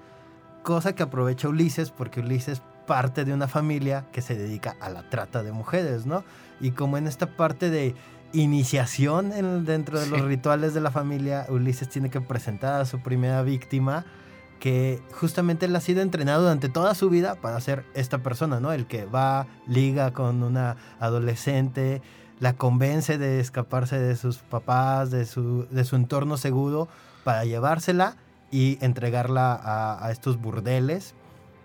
[0.62, 5.10] cosa que aprovecha Ulises porque Ulises parte de una familia que se dedica a la
[5.10, 6.23] trata de mujeres, ¿no?
[6.62, 7.95] Y como en esta parte de
[8.34, 13.00] iniciación en- dentro de los rituales de la familia, Ulises tiene que presentar a su
[13.00, 14.06] primera víctima
[14.60, 18.72] que justamente él ha sido entrenado durante toda su vida para ser esta persona, ¿no?
[18.72, 22.02] El que va, liga con una adolescente,
[22.39, 26.88] la convence de escaparse de sus papás, de su, de su entorno seguro,
[27.24, 28.15] para llevársela
[28.52, 31.13] y entregarla a, a estos burdeles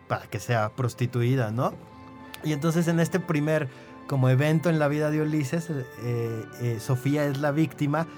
[0.08, 1.74] para que sea prostituida, ¿no?
[2.44, 3.68] Y entonces en este primer
[4.08, 8.08] como evento en la vida de Ulises, eh, eh, Sofía es la víctima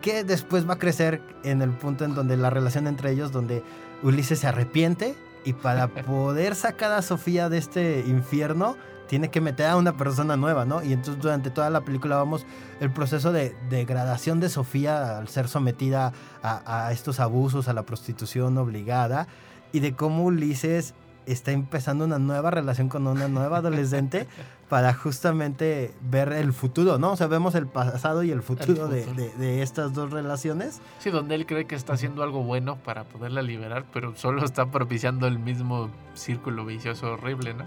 [0.00, 3.62] que después va a crecer en el punto en donde la relación entre ellos, donde
[4.02, 8.76] Ulises se arrepiente y para poder sacar a Sofía de este infierno,
[9.08, 10.84] tiene que meter a una persona nueva, ¿no?
[10.84, 12.46] Y entonces durante toda la película vamos
[12.78, 17.82] el proceso de degradación de Sofía al ser sometida a, a estos abusos, a la
[17.82, 19.26] prostitución obligada,
[19.72, 20.94] y de cómo Ulises
[21.26, 24.28] está empezando una nueva relación con una nueva adolescente
[24.70, 27.10] para justamente ver el futuro, ¿no?
[27.12, 29.22] O sea, vemos el pasado y el futuro, de- futuro.
[29.22, 30.80] De, de estas dos relaciones.
[31.00, 34.66] Sí, donde él cree que está haciendo algo bueno para poderla liberar, pero solo está
[34.70, 37.64] propiciando el mismo círculo vicioso horrible, ¿no?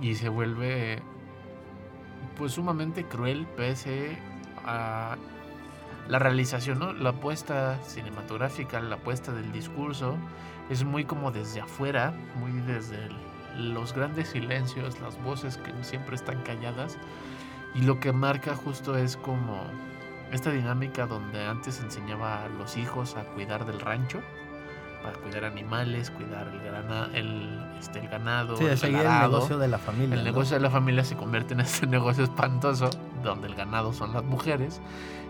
[0.00, 1.00] Y se vuelve
[2.38, 4.16] pues sumamente cruel pese
[4.64, 5.16] a
[6.08, 6.92] la realización, ¿no?
[6.92, 10.16] La apuesta cinematográfica, la apuesta del discurso
[10.70, 12.96] es muy como desde afuera, muy desde
[13.56, 16.96] los grandes silencios, las voces que siempre están calladas.
[17.74, 19.62] Y lo que marca justo es como
[20.30, 24.20] esta dinámica donde antes enseñaba a los hijos a cuidar del rancho,
[25.02, 28.56] para cuidar animales, cuidar el, grana, el, este, el ganado.
[28.56, 29.32] Sí, el, seguir el ganado.
[29.32, 30.14] negocio de la familia.
[30.14, 30.24] El ¿no?
[30.24, 32.90] negocio de la familia se convierte en este negocio espantoso,
[33.22, 34.80] donde el ganado son las mujeres.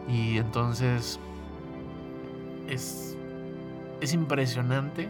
[0.08, 1.18] Y entonces
[2.68, 3.16] es,
[4.00, 5.08] es impresionante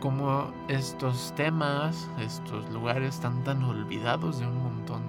[0.00, 5.02] cómo estos temas, estos lugares están tan olvidados de un montón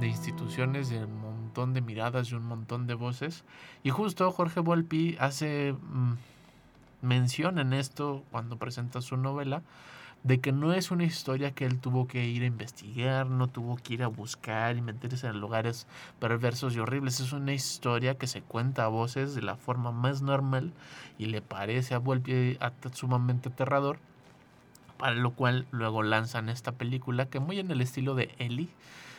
[0.00, 3.44] de instituciones, de un montón de miradas y un montón de voces.
[3.82, 6.12] Y justo Jorge Volpi hace mm,
[7.02, 9.62] mención en esto cuando presenta su novela,
[10.22, 13.76] de que no es una historia que él tuvo que ir a investigar, no tuvo
[13.76, 15.88] que ir a buscar y meterse en lugares
[16.20, 17.18] perversos y horribles.
[17.18, 20.72] Es una historia que se cuenta a voces de la forma más normal
[21.18, 23.98] y le parece a Volpi at- sumamente aterrador.
[25.02, 28.68] Para lo cual luego lanzan esta película que muy en el estilo de Ellie.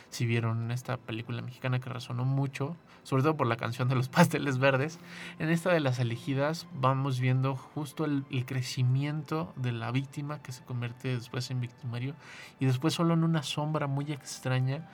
[0.08, 4.08] Si vieron esta película mexicana que resonó mucho, sobre todo por la canción de los
[4.16, 4.98] pasteles verdes,
[5.38, 10.52] en esta de las elegidas vamos viendo justo el, el crecimiento de la víctima que
[10.52, 12.14] se convierte después en victimario
[12.60, 14.88] y después solo en una sombra muy extraña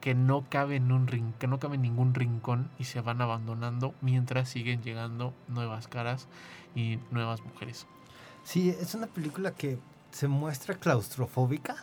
[0.00, 3.20] que no cabe en un rin- que no cabe en ningún rincón y se van
[3.22, 6.26] abandonando mientras siguen llegando nuevas caras
[6.74, 7.86] y nuevas mujeres.
[8.42, 9.78] Sí, es una película que
[10.12, 11.76] se muestra claustrofóbica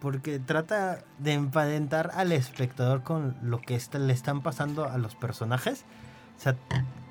[0.00, 5.14] porque trata de emparentar al espectador con lo que está- le están pasando a los
[5.14, 5.84] personajes.
[6.38, 6.56] O sea,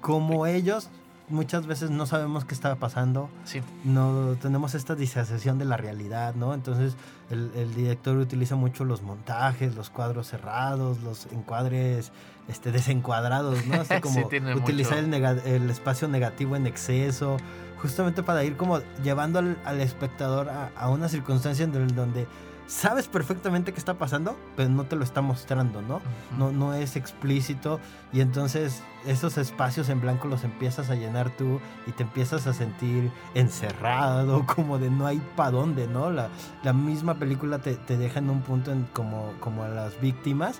[0.01, 0.89] como ellos
[1.29, 6.35] muchas veces no sabemos qué está pasando, Sí, no tenemos esta disociación de la realidad,
[6.35, 6.53] ¿no?
[6.53, 6.97] Entonces
[7.29, 12.11] el, el director utiliza mucho los montajes, los cuadros cerrados, los encuadres
[12.49, 13.75] este, desencuadrados, ¿no?
[13.85, 14.19] Sí, como
[14.57, 14.97] utilizar
[15.45, 17.37] el espacio negativo en exceso,
[17.81, 22.27] justamente para ir como llevando al, al espectador a, a una circunstancia en el- donde
[22.67, 25.99] sabes perfectamente qué está pasando, pero no te lo está mostrando, ¿no?
[26.37, 27.81] no, no es explícito
[28.13, 32.53] y entonces esos espacios en blanco los empiezas a llenar tú y te empiezas a
[32.53, 36.11] sentir encerrado, como de no hay para dónde, ¿no?
[36.11, 36.29] La,
[36.63, 40.59] la misma película te, te deja en un punto en como, como a las víctimas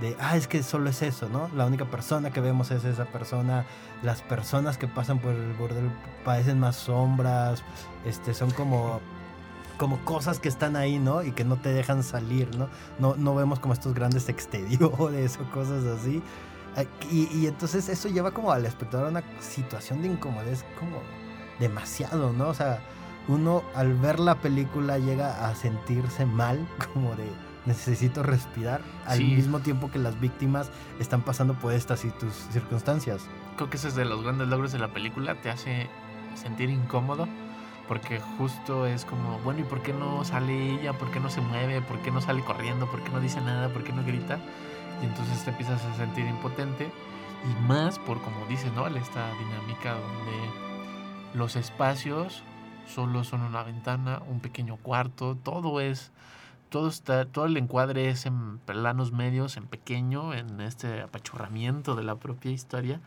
[0.00, 1.48] de, ah, es que solo es eso, ¿no?
[1.56, 3.64] La única persona que vemos es esa persona,
[4.02, 5.90] las personas que pasan por el bordel
[6.24, 7.62] parecen más sombras,
[8.04, 9.00] este, son como
[9.78, 11.22] como cosas que están ahí, ¿no?
[11.22, 12.68] Y que no te dejan salir, ¿no?
[12.98, 16.22] No, no vemos como estos grandes exteriores o cosas así.
[17.10, 21.00] Y, y entonces eso lleva como al espectador a una situación de incomodidad como
[21.58, 22.48] demasiado, ¿no?
[22.48, 22.80] O sea,
[23.28, 27.28] uno al ver la película llega a sentirse mal, como de
[27.66, 29.24] necesito respirar, al Sí.
[29.24, 33.26] mismo tiempo que las víctimas están pasando por estas situ- circunstancias.
[33.56, 35.88] Creo que ese es de los grandes logros de la película, te hace
[36.34, 37.28] sentir incómodo.
[37.88, 40.92] Porque justo es como, bueno, ¿y por qué no sale ella?
[40.92, 41.80] ¿Por qué no se mueve?
[41.80, 42.86] ¿Por qué no sale corriendo?
[42.90, 43.70] ¿Por qué no dice nada?
[43.72, 44.38] ¿Por qué no grita?
[45.00, 46.92] Y entonces te empiezas a sentir impotente.
[47.48, 48.86] Y más por, como dice, ¿no?
[48.88, 50.50] Esta dinámica donde
[51.32, 52.42] los espacios
[52.86, 56.10] solo son una ventana, un pequeño cuarto, todo es,
[56.68, 62.02] todo está, todo el encuadre es en planos medios, en pequeño, en este apachurramiento de
[62.02, 63.00] la propia historia,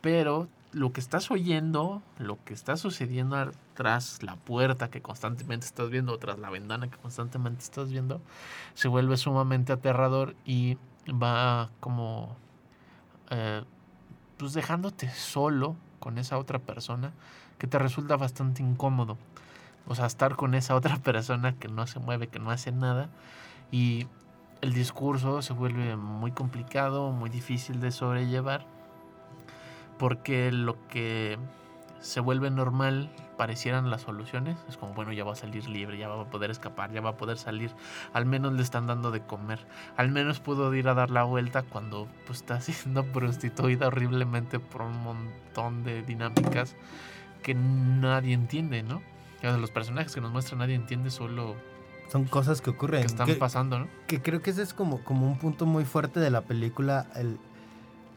[0.00, 5.88] pero lo que estás oyendo, lo que está sucediendo tras la puerta que constantemente estás
[5.88, 8.20] viendo, tras la ventana que constantemente estás viendo,
[8.74, 10.76] se vuelve sumamente aterrador y
[11.08, 12.36] va como
[13.30, 13.62] eh,
[14.36, 17.12] pues dejándote solo con esa otra persona
[17.58, 19.16] que te resulta bastante incómodo.
[19.86, 23.08] O sea, estar con esa otra persona que no se mueve, que no hace nada.
[23.70, 24.06] Y
[24.60, 28.66] el discurso se vuelve muy complicado, muy difícil de sobrellevar.
[29.98, 31.38] Porque lo que
[32.04, 34.58] se vuelve normal parecieran las soluciones.
[34.68, 37.10] Es como, bueno, ya va a salir libre, ya va a poder escapar, ya va
[37.10, 37.72] a poder salir.
[38.12, 39.66] Al menos le están dando de comer.
[39.96, 44.82] Al menos pudo ir a dar la vuelta cuando pues, está siendo prostituida horriblemente por
[44.82, 46.76] un montón de dinámicas
[47.42, 49.02] que nadie entiende, ¿no?
[49.52, 51.54] Los personajes que nos muestran nadie entiende, solo
[52.10, 53.00] Son cosas que ocurren.
[53.02, 53.88] que están que- pasando, ¿no?
[54.06, 57.38] que creo que ese es como, como un punto muy fuerte de la película, el,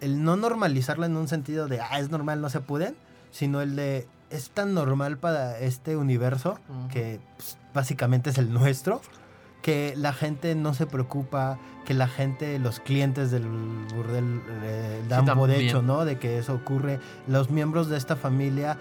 [0.01, 2.95] el no normalizarla en un sentido de, ah, es normal, no se pueden,
[3.31, 6.59] sino el de, es tan normal para este universo,
[6.91, 9.01] que pues, básicamente es el nuestro,
[9.61, 13.45] que la gente no se preocupa, que la gente, los clientes del
[13.95, 16.05] burdel eh, dan por hecho, ¿no?
[16.05, 16.99] De que eso ocurre.
[17.27, 18.77] Los miembros de esta familia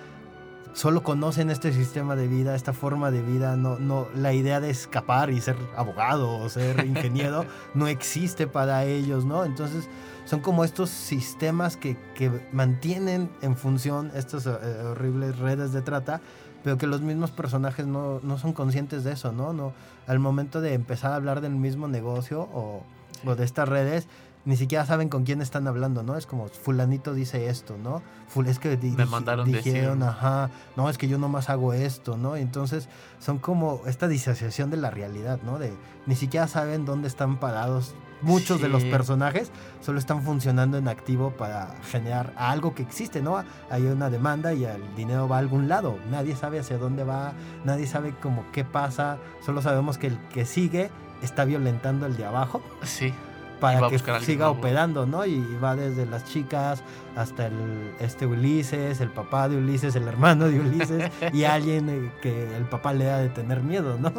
[0.77, 4.69] solo conocen este sistema de vida, esta forma de vida, no, no, la idea de
[4.69, 9.47] escapar y ser abogado o ser ingeniero no existe para ellos, ¿no?
[9.47, 9.89] Entonces
[10.27, 14.51] son como estos sistemas que, que mantienen en función estas eh,
[14.85, 16.21] horribles redes de trata,
[16.63, 19.55] pero que los mismos personajes no, no, son conscientes de eso, ¿no?
[19.55, 19.73] no
[20.07, 22.83] Al momento de empezar a hablar del mismo negocio o,
[23.25, 24.09] o de estas redes,
[24.47, 26.17] ni siquiera saben con quién están hablando, ¿no?
[26.17, 28.01] Es como, fulanito dice esto, ¿no?
[28.47, 32.37] es que Me mandaron dijeron, ajá, no, es que yo nomás hago esto, ¿no?
[32.37, 32.89] Entonces
[33.19, 35.59] son como esta disociación de la realidad, ¿no?
[35.59, 35.73] De
[36.07, 37.95] ni siquiera saben dónde están parados.
[38.23, 39.51] Muchos de los personajes
[39.83, 43.45] solo están funcionando en activo para generar algo que existe, ¿no?
[43.69, 45.99] Hay una demanda y el dinero va a algún lado.
[46.11, 47.33] Nadie sabe hacia dónde va,
[47.65, 50.91] nadie sabe como qué pasa, solo sabemos que el que sigue
[51.21, 52.63] está violentando el de abajo.
[52.83, 53.13] Sí
[53.61, 55.25] para que siga operando, ¿no?
[55.25, 56.83] Y va desde las chicas
[57.17, 62.13] hasta el este Ulises, el papá de Ulises, el hermano de Ulises y alguien eh,
[62.21, 64.13] que el papá le da de tener miedo, ¿no?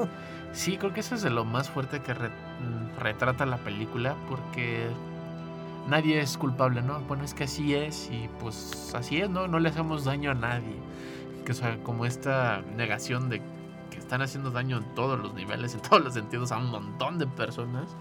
[0.53, 4.87] Sí, creo que eso es de lo más fuerte que mm, retrata la película porque
[5.87, 6.99] nadie es culpable, ¿no?
[7.01, 9.47] Bueno, es que así es y pues así es, ¿no?
[9.47, 10.75] No le hacemos daño a nadie.
[11.45, 13.41] Que o sea, como esta negación de
[13.91, 17.19] que están haciendo daño en todos los niveles, en todos los sentidos a un montón
[17.19, 17.95] de personas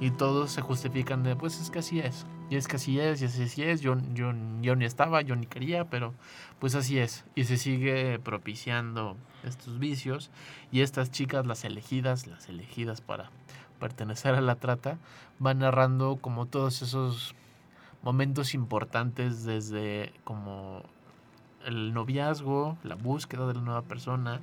[0.00, 3.22] y todos se justifican de, pues es que así es, y es que así es,
[3.22, 6.12] y así es, yo, yo, yo ni estaba, yo ni quería, pero
[6.58, 10.30] pues así es, y se sigue propiciando estos vicios,
[10.72, 13.30] y estas chicas, las elegidas, las elegidas para
[13.78, 14.98] pertenecer a la trata,
[15.38, 17.34] van narrando como todos esos
[18.02, 20.82] momentos importantes desde como
[21.64, 24.40] el noviazgo, la búsqueda de la nueva persona,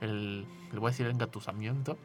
[0.00, 1.98] el, le voy a decir engatusamiento,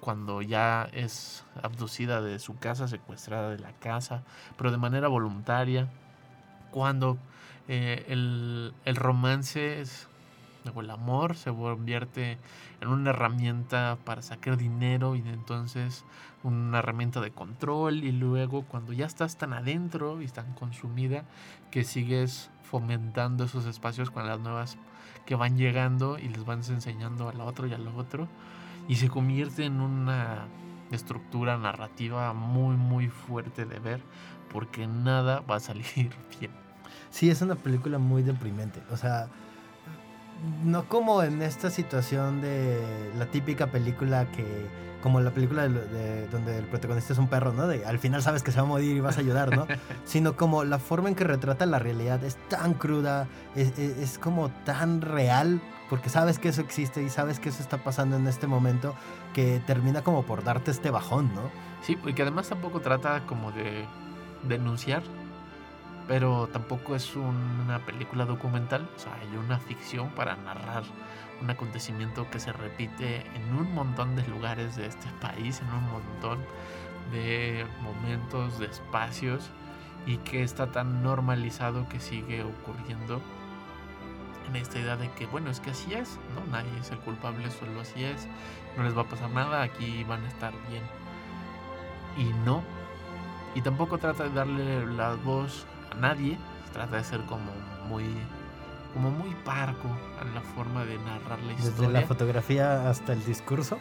[0.00, 4.22] cuando ya es abducida de su casa, secuestrada de la casa,
[4.56, 5.88] pero de manera voluntaria,
[6.70, 7.18] cuando
[7.68, 9.84] eh, el, el, romance
[10.74, 12.38] o el amor se convierte
[12.80, 16.04] en una herramienta para sacar dinero y entonces
[16.42, 21.24] una herramienta de control y luego cuando ya estás tan adentro y tan consumida
[21.70, 24.76] que sigues fomentando esos espacios con las nuevas
[25.26, 28.28] que van llegando y les van enseñando a la otro y a lo otro
[28.88, 30.48] y se convierte en una
[30.90, 34.00] estructura narrativa muy muy fuerte de ver
[34.50, 36.10] porque nada va a salir
[36.40, 36.50] bien.
[37.10, 39.28] Sí, es una película muy deprimente, o sea,
[40.64, 42.80] no como en esta situación de
[43.18, 44.66] la típica película que
[45.02, 47.68] como la película de, donde el protagonista es un perro, ¿no?
[47.68, 49.66] De al final sabes que se va a morir y vas a ayudar, ¿no?
[50.04, 54.50] Sino como la forma en que retrata la realidad es tan cruda, es, es, como
[54.64, 58.46] tan real, porque sabes que eso existe y sabes que eso está pasando en este
[58.46, 58.94] momento,
[59.34, 61.42] que termina como por darte este bajón, ¿no?
[61.82, 63.86] Sí, porque además tampoco trata como de
[64.48, 65.02] denunciar,
[66.08, 70.82] pero tampoco es una película documental, o sea, hay una ficción para narrar
[71.42, 75.84] un acontecimiento que se repite en un montón de lugares de este país, en un
[75.90, 76.38] montón
[77.12, 79.50] de momentos, de espacios,
[80.06, 83.20] y que está tan normalizado que sigue ocurriendo
[84.48, 86.50] en esta idea de que, bueno, es que así es, ¿no?
[86.50, 88.26] Nadie es el culpable, solo así es,
[88.78, 90.82] no les va a pasar nada, aquí van a estar bien.
[92.16, 92.62] Y no.
[93.54, 95.66] Y tampoco trata de darle la voz
[95.98, 96.38] nadie,
[96.72, 97.50] trata de ser como
[97.88, 98.04] muy
[98.94, 99.88] como muy parco
[100.22, 101.70] en la forma de narrar la historia.
[101.70, 103.78] Desde la fotografía hasta el discurso.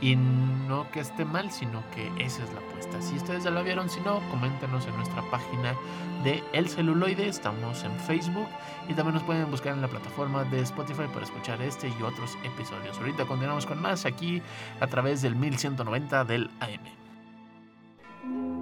[0.00, 3.00] Y no que esté mal, sino que esa es la apuesta.
[3.00, 5.74] Si ustedes ya lo vieron, si no, coméntenos en nuestra página
[6.24, 7.28] de El Celuloide.
[7.28, 8.48] Estamos en Facebook
[8.88, 12.36] y también nos pueden buscar en la plataforma de Spotify para escuchar este y otros
[12.42, 12.98] episodios.
[12.98, 14.42] Ahorita continuamos con más aquí
[14.80, 18.61] a través del 1190 del AM.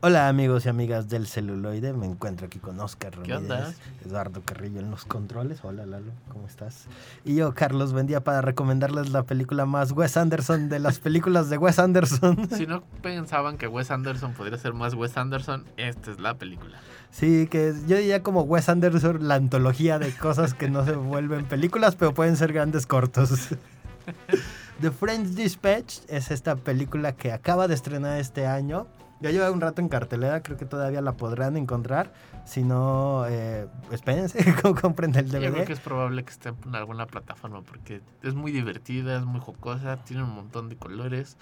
[0.00, 3.76] Hola amigos y amigas del celuloide, me encuentro aquí con Oscar Ramírez,
[4.06, 5.64] Eduardo Carrillo en los controles.
[5.64, 6.86] Hola Lalo, ¿cómo estás?
[7.24, 11.58] Y yo, Carlos, vendía para recomendarles la película más Wes Anderson de las películas de
[11.58, 12.48] Wes Anderson.
[12.56, 16.78] Si no pensaban que Wes Anderson podría ser más Wes Anderson, esta es la película.
[17.10, 21.44] Sí, que yo diría como Wes Anderson, la antología de cosas que no se vuelven
[21.44, 23.32] películas, pero pueden ser grandes cortos.
[24.80, 28.86] The French Dispatch es esta película que acaba de estrenar este año
[29.20, 32.12] ya lleva un rato en cartelera, creo que todavía la podrán encontrar.
[32.44, 34.38] Si no, eh, espérense,
[34.80, 35.42] compren el DVD.
[35.42, 39.24] Yo creo que es probable que esté en alguna plataforma porque es muy divertida, es
[39.24, 41.36] muy jocosa, tiene un montón de colores,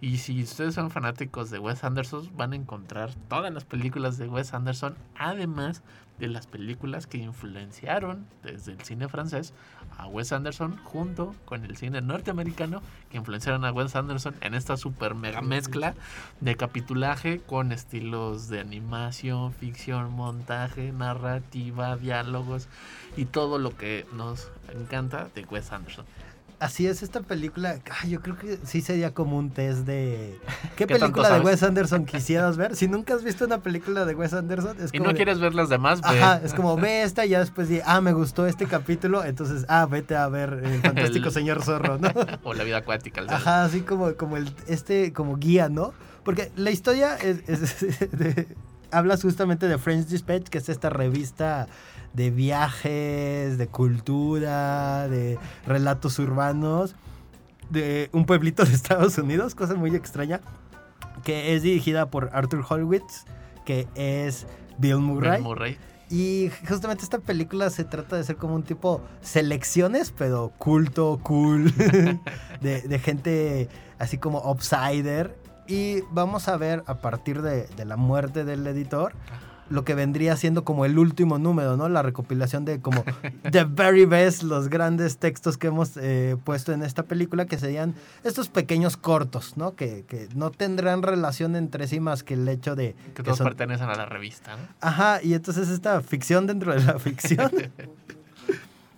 [0.00, 4.28] Y si ustedes son fanáticos de Wes Anderson, van a encontrar todas las películas de
[4.28, 5.82] Wes Anderson, además
[6.18, 9.54] de las películas que influenciaron desde el cine francés
[9.98, 12.80] a Wes Anderson junto con el cine norteamericano
[13.10, 15.94] que influenciaron a Wes Anderson en esta super mega mezcla
[16.40, 22.68] de capitulaje con estilos de animación, ficción, montaje, narrativa, diálogos
[23.16, 26.06] y todo lo que nos encanta de Wes Anderson.
[26.60, 30.36] Así es, esta película, ah, yo creo que sí sería como un test de...
[30.74, 31.44] ¿Qué, ¿Qué tanto película de?
[31.44, 32.74] Wes Anderson quisieras ver?
[32.74, 35.38] Si nunca has visto una película de Wes Anderson, es Y como no de- quieres
[35.38, 38.12] ver las demás, ve Ajá, es como ve esta y ya después di, ah, me
[38.12, 42.10] gustó este capítulo, entonces, ah, vete a ver El Fantástico El- Señor Zorro, ¿no?
[42.42, 43.20] o la vida acuática.
[43.20, 45.92] el- Ajá, así como, como el, este, como guía, ¿no?
[46.24, 48.48] Porque la historia es, es- de-
[48.90, 51.66] hablas justamente de French Dispatch, que es esta revista
[52.12, 56.94] de viajes, de cultura, de relatos urbanos,
[57.70, 60.40] de un pueblito de Estados Unidos, cosa muy extraña,
[61.24, 63.24] que es dirigida por Arthur Holwitz,
[63.64, 64.46] que es
[64.78, 65.32] Bill Murray.
[65.32, 65.78] Bill Murray.
[66.10, 71.70] Y justamente esta película se trata de ser como un tipo selecciones, pero culto, cool,
[72.60, 73.68] de, de gente
[73.98, 75.36] así como outsider.
[75.68, 79.12] Y vamos a ver a partir de, de la muerte del editor
[79.70, 81.90] lo que vendría siendo como el último número, ¿no?
[81.90, 83.04] La recopilación de como
[83.52, 87.94] the very best, los grandes textos que hemos eh, puesto en esta película, que serían
[88.24, 89.74] estos pequeños cortos, ¿no?
[89.74, 93.44] Que, que no tendrán relación entre sí más que el hecho de Que todos son-
[93.48, 94.56] pertenecen a la revista.
[94.56, 94.62] ¿no?
[94.80, 97.50] Ajá, y entonces esta ficción dentro de la ficción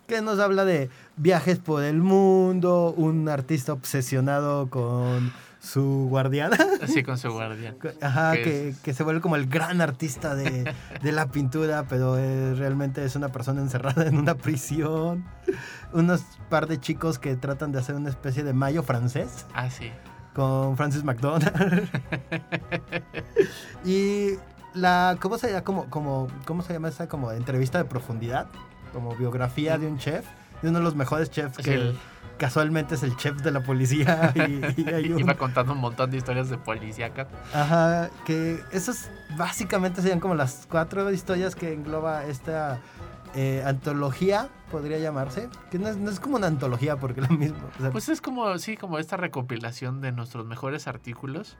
[0.07, 5.33] que nos habla de viajes por el mundo, un artista obsesionado con
[5.63, 7.77] su guardiana, Así con su guardián.
[8.01, 12.55] ajá, Que que, se vuelve como el gran artista de, de la pintura, pero eh,
[12.55, 15.23] realmente es una persona encerrada en una prisión.
[15.93, 19.91] Unos par de chicos que tratan de hacer una especie de mayo francés Ah, sí.
[20.33, 21.53] con Francis McDonald.
[23.85, 24.31] y
[24.73, 25.63] la, ¿cómo se llama?
[25.63, 28.47] Como, como, ¿Cómo se llama esa como entrevista de profundidad?
[28.93, 30.25] Como biografía de un chef,
[30.61, 31.93] de uno de los mejores chefs que
[32.41, 34.33] casualmente es el chef de la policía.
[34.35, 37.27] Y, y hay un- Iba contando un montón de historias de policíacas.
[37.53, 42.79] Ajá, que esos básicamente serían como las cuatro historias que engloba esta
[43.35, 45.49] eh, antología, podría llamarse.
[45.69, 47.57] Que no es, no es como una antología porque lo mismo.
[47.77, 51.57] o sea, Pues es como, sí, como esta recopilación de nuestros mejores artículos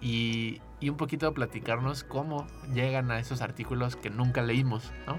[0.00, 2.44] y, y un poquito platicarnos cómo
[2.74, 5.16] llegan a esos artículos que nunca leímos, ¿no?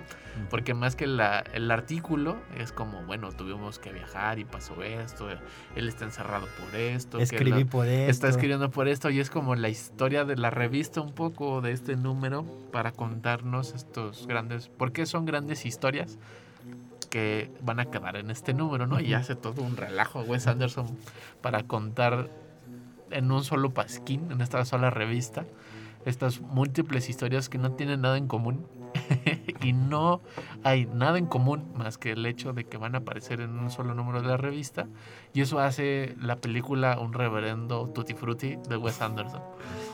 [0.50, 5.30] Porque más que la- el artículo es como, bueno, tuvimos que viajar y pasó esto,
[5.76, 8.12] él está encerrado por esto, que escribí la- por esto.
[8.12, 11.72] está escribiendo por esto y es como la historia de la revista un poco de
[11.72, 16.18] este número para contarnos estos grandes, porque son grandes historias
[17.14, 19.00] que van a quedar en este número, ¿no?
[19.00, 20.88] Y hace todo un relajo Wes Anderson
[21.44, 22.28] para contar
[23.12, 25.46] en un solo pasquín, en esta sola revista,
[26.08, 28.66] estas múltiples historias que no tienen nada en común
[29.62, 30.22] y no
[30.64, 33.70] hay nada en común más que el hecho de que van a aparecer en un
[33.72, 34.88] solo número de la revista
[35.34, 39.42] y eso hace la película un reverendo tutti frutti de Wes Anderson.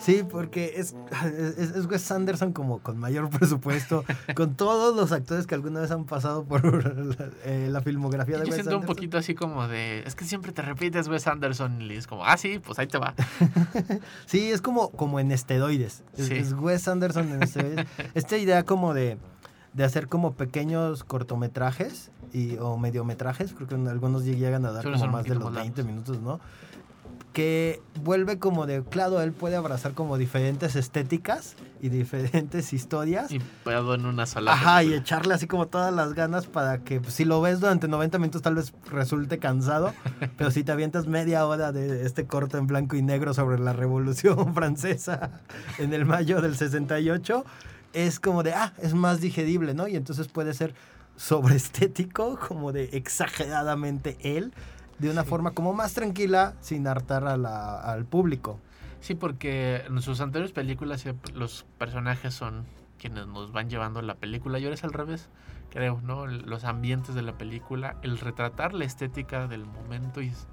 [0.01, 4.03] Sí, porque es, es, es Wes Anderson como con mayor presupuesto,
[4.35, 6.63] con todos los actores que alguna vez han pasado por
[7.19, 10.25] la, eh, la filmografía de Yo Wes siento un poquito así como de, es que
[10.25, 13.13] siempre te repites Wes Anderson y es como, ah, sí, pues ahí te va.
[14.25, 16.03] Sí, es como, como en esteroides.
[16.17, 16.35] Es, Sí.
[16.35, 17.85] es Wes Anderson en esteroides.
[18.13, 19.17] Esta idea como de,
[19.73, 25.07] de hacer como pequeños cortometrajes y, o mediometrajes, creo que algunos llegan a dar como
[25.07, 25.85] más de los más 20 largos.
[25.85, 26.39] minutos, ¿no?
[27.33, 33.31] Que vuelve como de, claro, él puede abrazar como diferentes estéticas y diferentes historias.
[33.31, 34.53] Y pedo en una sola.
[34.53, 37.87] Ajá, y echarle así como todas las ganas para que pues, si lo ves durante
[37.87, 39.93] 90 minutos tal vez resulte cansado,
[40.37, 43.73] pero si te avientas media hora de este corto en blanco y negro sobre la
[43.73, 45.29] Revolución Francesa
[45.77, 47.45] en el mayo del 68,
[47.93, 49.87] es como de, ah, es más digerible, ¿no?
[49.87, 50.73] Y entonces puede ser
[51.15, 54.53] sobreestético, como de exageradamente él,
[54.99, 55.29] de una Sí.
[55.29, 58.59] forma como más tranquila, sin hartar a la- al público.
[58.99, 62.65] Sí, porque en sus anteriores películas siempre los personajes son
[62.97, 65.29] quienes nos van llevando la película y ahora es al revés,
[65.71, 66.27] creo, ¿no?
[66.27, 70.47] Los ambientes de la película, el retratar la estética del momento his-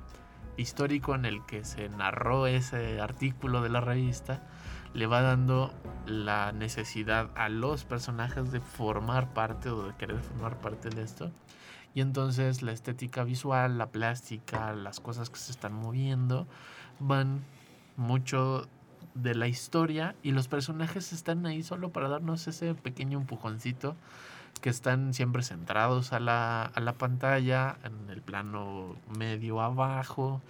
[0.56, 4.42] histórico en el que se narró ese artículo de la revista,
[4.96, 5.74] le va dando
[6.06, 11.30] la necesidad a los personajes de formar parte o de querer formar parte de esto.
[11.94, 16.46] Y entonces la estética visual, la plástica, las cosas que se están moviendo,
[16.98, 17.44] van
[17.96, 18.66] mucho
[19.14, 23.96] de la historia y los personajes están ahí solo para darnos ese pequeño empujoncito
[24.62, 30.40] que están siempre centrados a la, a la pantalla, en el plano medio abajo,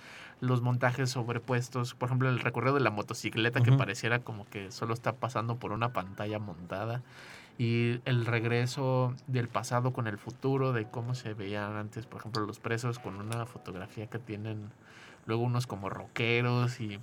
[0.40, 4.92] los montajes sobrepuestos, por ejemplo, el recorrido de la motocicleta que pareciera como que solo
[4.92, 7.02] está pasando por una pantalla montada
[7.58, 12.44] y el regreso del pasado con el futuro, de cómo se veían antes, por ejemplo,
[12.44, 14.70] los presos con una fotografía que tienen
[15.24, 17.00] luego unos como rockeros y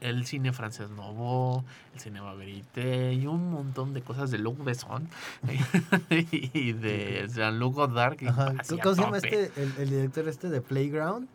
[0.00, 1.64] el cine francés Nouveau,
[1.94, 5.08] el cinema verité y un montón de cosas de Luc Besson
[6.10, 8.16] y de Jean-Luc Godard.
[8.16, 8.52] que Ajá.
[8.58, 11.28] hacía ¿Cómo se llama este, el, el director este de Playground?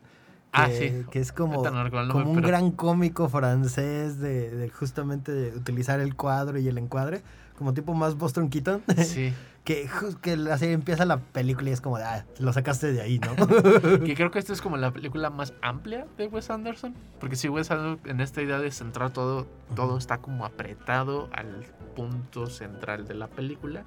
[0.52, 1.04] Ah, sí.
[1.10, 5.56] que es como, no nombre, como un pero- gran cómico francés de, de justamente de
[5.56, 7.22] utilizar el cuadro y el encuadre,
[7.56, 9.32] como tipo más Boston Keaton, Sí,
[9.64, 9.88] que,
[10.20, 13.34] que así empieza la película y es como, de, ah, lo sacaste de ahí, ¿no?
[14.04, 16.94] que creo que esta es como la película más amplia de Wes Anderson.
[17.18, 21.64] Porque si Wes Anderson en esta idea de centrar todo, todo está como apretado al
[21.94, 23.84] punto central de la película.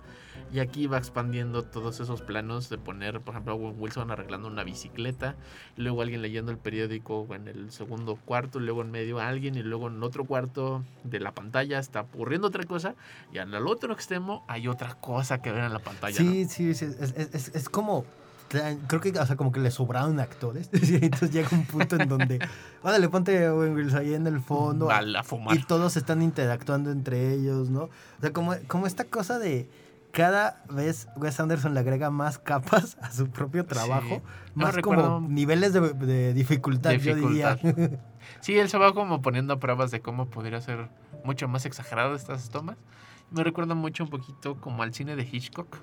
[0.54, 4.64] Y aquí va expandiendo todos esos planos de poner, por ejemplo, a Wilson arreglando una
[4.64, 5.36] bicicleta,
[5.78, 9.88] luego alguien leyendo el periódico en el segundo cuarto, luego en medio alguien y luego
[9.88, 12.96] en otro cuarto de la pantalla está ocurriendo otra cosa
[13.34, 16.22] y al otro extremo hay otra cosa que ver en la pantalla.
[16.22, 16.32] ¿no?
[16.32, 18.06] sí, sí, sí, es, es- es- es como...
[18.88, 20.70] Creo que, o sea, como que le sobraron actores.
[20.74, 22.40] y Entonces llega un punto en donde,
[22.84, 24.90] órale, ponte a Owen Wilson ahí en el fondo.
[24.90, 25.56] A la fumar.
[25.56, 27.84] y todos están interactuando entre ellos, ¿no?
[27.84, 29.70] O sea, como, como esta cosa de
[30.12, 34.22] cada vez Wes Anderson le agrega más capas a su propio trabajo,
[34.56, 37.56] No más como niveles de, de dificultad, yo diría.
[37.56, 38.00] Dificultad.
[38.40, 40.90] Sí, él se va como poniendo pruebas de cómo podría ser
[41.24, 42.78] mucho más exagerado estas tomas.
[43.32, 45.78] Me recuerda mucho un poquito como al cine de Hitchcock,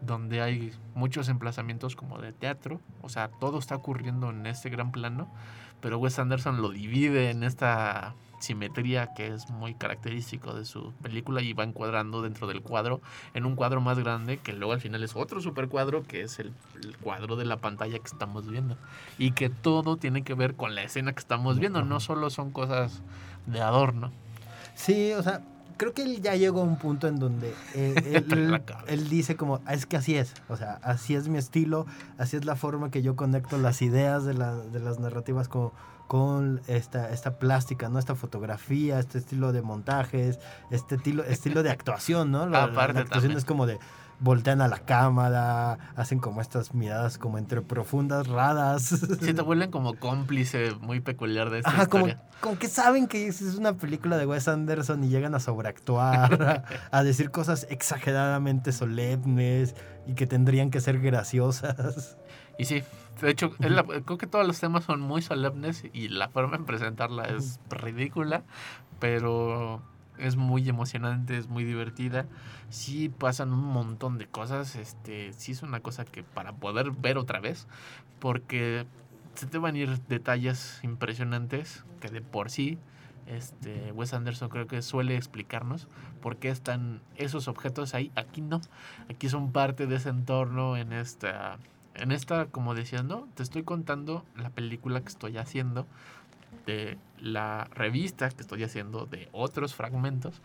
[0.00, 2.80] donde hay muchos emplazamientos como de teatro.
[3.02, 5.32] O sea, todo está ocurriendo en este gran plano,
[5.80, 11.42] pero Wes Anderson lo divide en esta simetría que es muy característico de su película
[11.42, 13.02] y va encuadrando dentro del cuadro
[13.34, 16.38] en un cuadro más grande que luego al final es otro super cuadro que es
[16.38, 18.78] el, el cuadro de la pantalla que estamos viendo
[19.18, 22.50] y que todo tiene que ver con la escena que estamos viendo, no solo son
[22.50, 23.02] cosas
[23.46, 24.10] de adorno.
[24.74, 25.42] Sí, o sea,
[25.80, 27.94] creo que él ya llegó a un punto en donde eh,
[28.30, 31.86] él, él dice como, "Ah, es que así es, o sea, así es mi estilo,
[32.18, 35.70] así es la forma que yo conecto las ideas de, la- de las narrativas con,
[36.10, 38.00] con esta, esta plástica, ¿no?
[38.00, 40.40] Esta fotografía, este estilo de montajes,
[40.72, 42.46] este estilo, estilo de actuación, ¿no?
[42.46, 43.38] La, la- la Aparte actuación también.
[43.38, 43.78] es como de
[44.18, 48.82] voltean a la cámara, hacen como estas miradas como entre profundas, raras.
[49.22, 52.28] Sí, te vuelven como cómplice muy peculiar de esta Ajá, como, historia.
[52.40, 56.42] como que saben que es es una película de Wes Anderson y llegan a sobreactuar,
[56.90, 59.76] a, a decir cosas exageradamente solemnes
[60.08, 62.16] y que tendrían que ser graciosas.
[62.60, 62.82] Y sí,
[63.22, 66.66] de hecho, la- creo que todos los temas son muy solemnes y la forma en
[66.66, 68.42] presentarla es ridícula,
[68.98, 69.80] pero
[70.18, 72.26] es muy emocionante, es muy divertida.
[72.68, 77.16] Sí pasan un montón de cosas, este, sí es una cosa que para poder ver
[77.16, 77.66] otra vez,
[78.18, 78.86] porque
[79.36, 82.78] se te van a ir detalles impresionantes que de por sí
[83.26, 85.88] este Wes Anderson creo que suele explicarnos
[86.20, 88.60] por qué están esos objetos ahí, aquí no.
[89.08, 91.58] Aquí son parte de ese entorno en esta
[91.94, 95.86] en esta, como decías, no, te estoy contando la película que estoy haciendo,
[96.66, 100.40] de la revista que estoy haciendo, de otros fragmentos,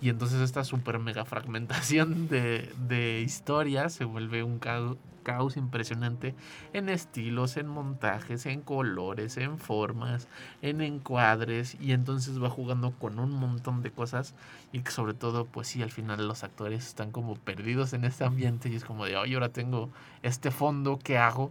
[0.00, 6.34] y entonces esta super mega fragmentación de, de historias se vuelve un caos, caos impresionante
[6.72, 10.28] en estilos, en montajes, en colores, en formas,
[10.62, 14.34] en encuadres, y entonces va jugando con un montón de cosas,
[14.72, 18.24] y que sobre todo, pues sí, al final los actores están como perdidos en este
[18.24, 19.90] ambiente, y es como de, oye, ahora tengo
[20.22, 21.50] este fondo, ¿qué hago?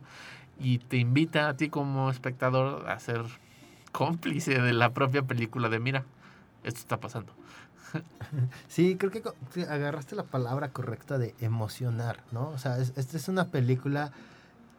[0.57, 3.21] Y te invita a ti como espectador a ser
[3.91, 6.03] cómplice de la propia película de, mira,
[6.63, 7.33] esto está pasando.
[8.67, 9.23] Sí, creo que
[9.63, 12.49] agarraste la palabra correcta de emocionar, ¿no?
[12.49, 14.11] O sea, es- esta es una película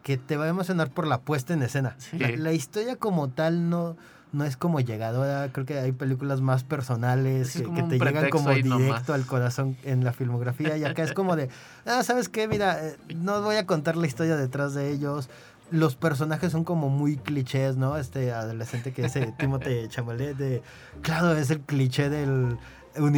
[0.03, 1.95] que te va a emocionar por la puesta en escena.
[1.99, 2.17] Sí.
[2.17, 3.97] La, la historia como tal no,
[4.31, 8.29] no es como llegadora, creo que hay películas más personales es que, que te llegan
[8.29, 8.79] como nomás.
[8.79, 11.49] directo al corazón en la filmografía y acá es como de,
[11.85, 12.47] ah, ¿sabes qué?
[12.47, 15.29] Mira, eh, no voy a contar la historia detrás de ellos.
[15.71, 17.97] Los personajes son como muy clichés, ¿no?
[17.97, 20.61] Este adolescente que es eh, Timothée Chalamet, de,
[21.01, 22.57] claro, es el cliché del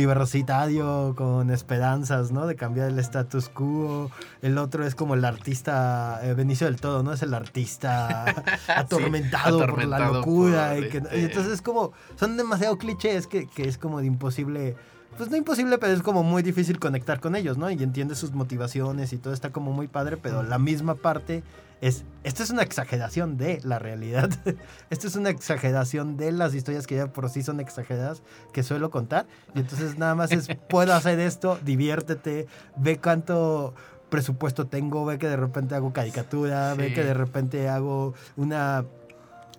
[0.07, 2.45] universitario con esperanzas, ¿no?
[2.45, 4.11] De cambiar el status quo.
[4.41, 7.13] El otro es como el artista, eh, Benicio del Todo, ¿no?
[7.13, 8.25] Es el artista
[8.67, 10.73] atormentado, por la locura.
[10.75, 14.05] por, y, que- y entonces es como, son demasiado clichés que, que es como de
[14.07, 14.75] imposible.
[15.17, 17.69] Pues no imposible, pero es como muy difícil conectar con ellos, ¿no?
[17.69, 21.43] Y entiendes sus motivaciones y todo está como muy padre, pero la misma parte
[21.83, 24.29] es, esto es una exageración de la realidad.
[24.89, 28.23] esto es una exageración de las historias que ya por sí son exageradas
[28.53, 29.27] que suelo contar.
[29.53, 33.73] Y entonces nada más es, puedo hacer esto, diviértete, ve cuánto
[34.09, 38.85] presupuesto tengo, ve que de repente hago caricatura, ve que de repente hago una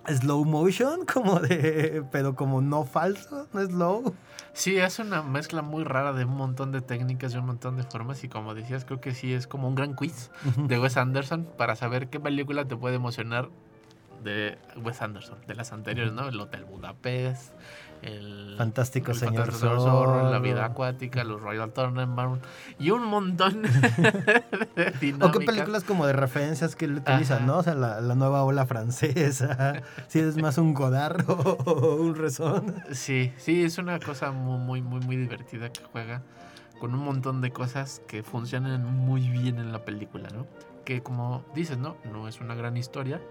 [0.07, 4.15] slow motion, como de, pero como no falso, no slow.
[4.53, 7.83] Sí, es una mezcla muy rara de un montón de técnicas y un montón de
[7.83, 8.23] formas.
[8.23, 11.75] Y como decías, creo que sí es como un gran quiz de Wes Anderson para
[11.75, 13.49] saber qué película te puede emocionar
[14.23, 16.27] de Wes Anderson, de las anteriores, ¿no?
[16.27, 17.53] El Hotel Budapest,
[18.01, 20.31] el Fantástico el Señor Fantástico Zorro.
[20.31, 22.39] La Vida Acuática, los Royal Tenenbaums
[22.79, 27.45] y un montón de O qué películas como de referencias que él utiliza, Ajá.
[27.45, 27.57] ¿no?
[27.57, 32.75] O sea, la, la nueva ola francesa, si es más un Godard o un Rezón.
[32.91, 36.21] Sí, sí, es una cosa muy, muy, muy, muy divertida que juega
[36.79, 40.45] con un montón de cosas que funcionan muy bien en la película, ¿no?
[40.83, 41.97] Que como dices, ¿no?
[42.11, 43.21] No es una gran historia,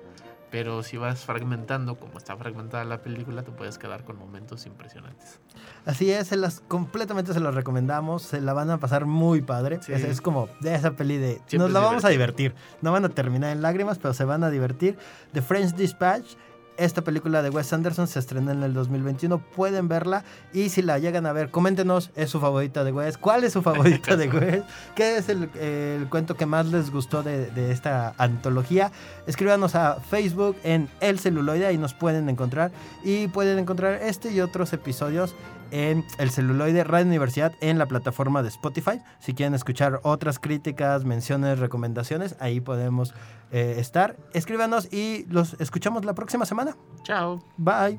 [0.55, 5.41] pero si vas fragmentando como está fragmentada la película, te puedes quedar con momentos impresionantes.
[5.85, 9.81] Así es, se las, completamente se las recomendamos, se la van a pasar muy padre.
[9.83, 9.93] Sí.
[9.93, 11.41] Es, es como de esa peli de...
[11.47, 12.51] Siempre nos la vamos a divertido.
[12.51, 12.79] divertir.
[12.83, 14.97] No van a terminar en lágrimas, pero se van a divertir.
[15.33, 16.37] The French Dispatch,
[16.77, 20.99] esta película de Wes Anderson se estrena en el 2021, pueden verla y si la
[20.99, 23.19] llegan a ver, coméntenos, ¿es su favorita de Wes?
[23.19, 24.63] ¿Cuál es su favorita de Wes?
[24.95, 28.93] ¿Qué es el, el cuento que más les gustó de, de esta antología?
[29.27, 32.73] Escríbanos a Facebook en El Celuloide, ahí nos pueden encontrar
[33.03, 35.35] y pueden encontrar este y otros episodios
[35.75, 39.01] en El Celuloide Radio Universidad en la plataforma de Spotify.
[39.19, 43.13] Si quieren escuchar otras críticas, menciones, recomendaciones, ahí podemos
[43.51, 44.17] eh, estar.
[44.35, 46.77] Escríbanos y los escuchamos la próxima semana.
[47.03, 47.43] Chao.
[47.57, 47.99] Bye.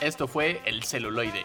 [0.00, 1.44] Esto fue El Celuloide.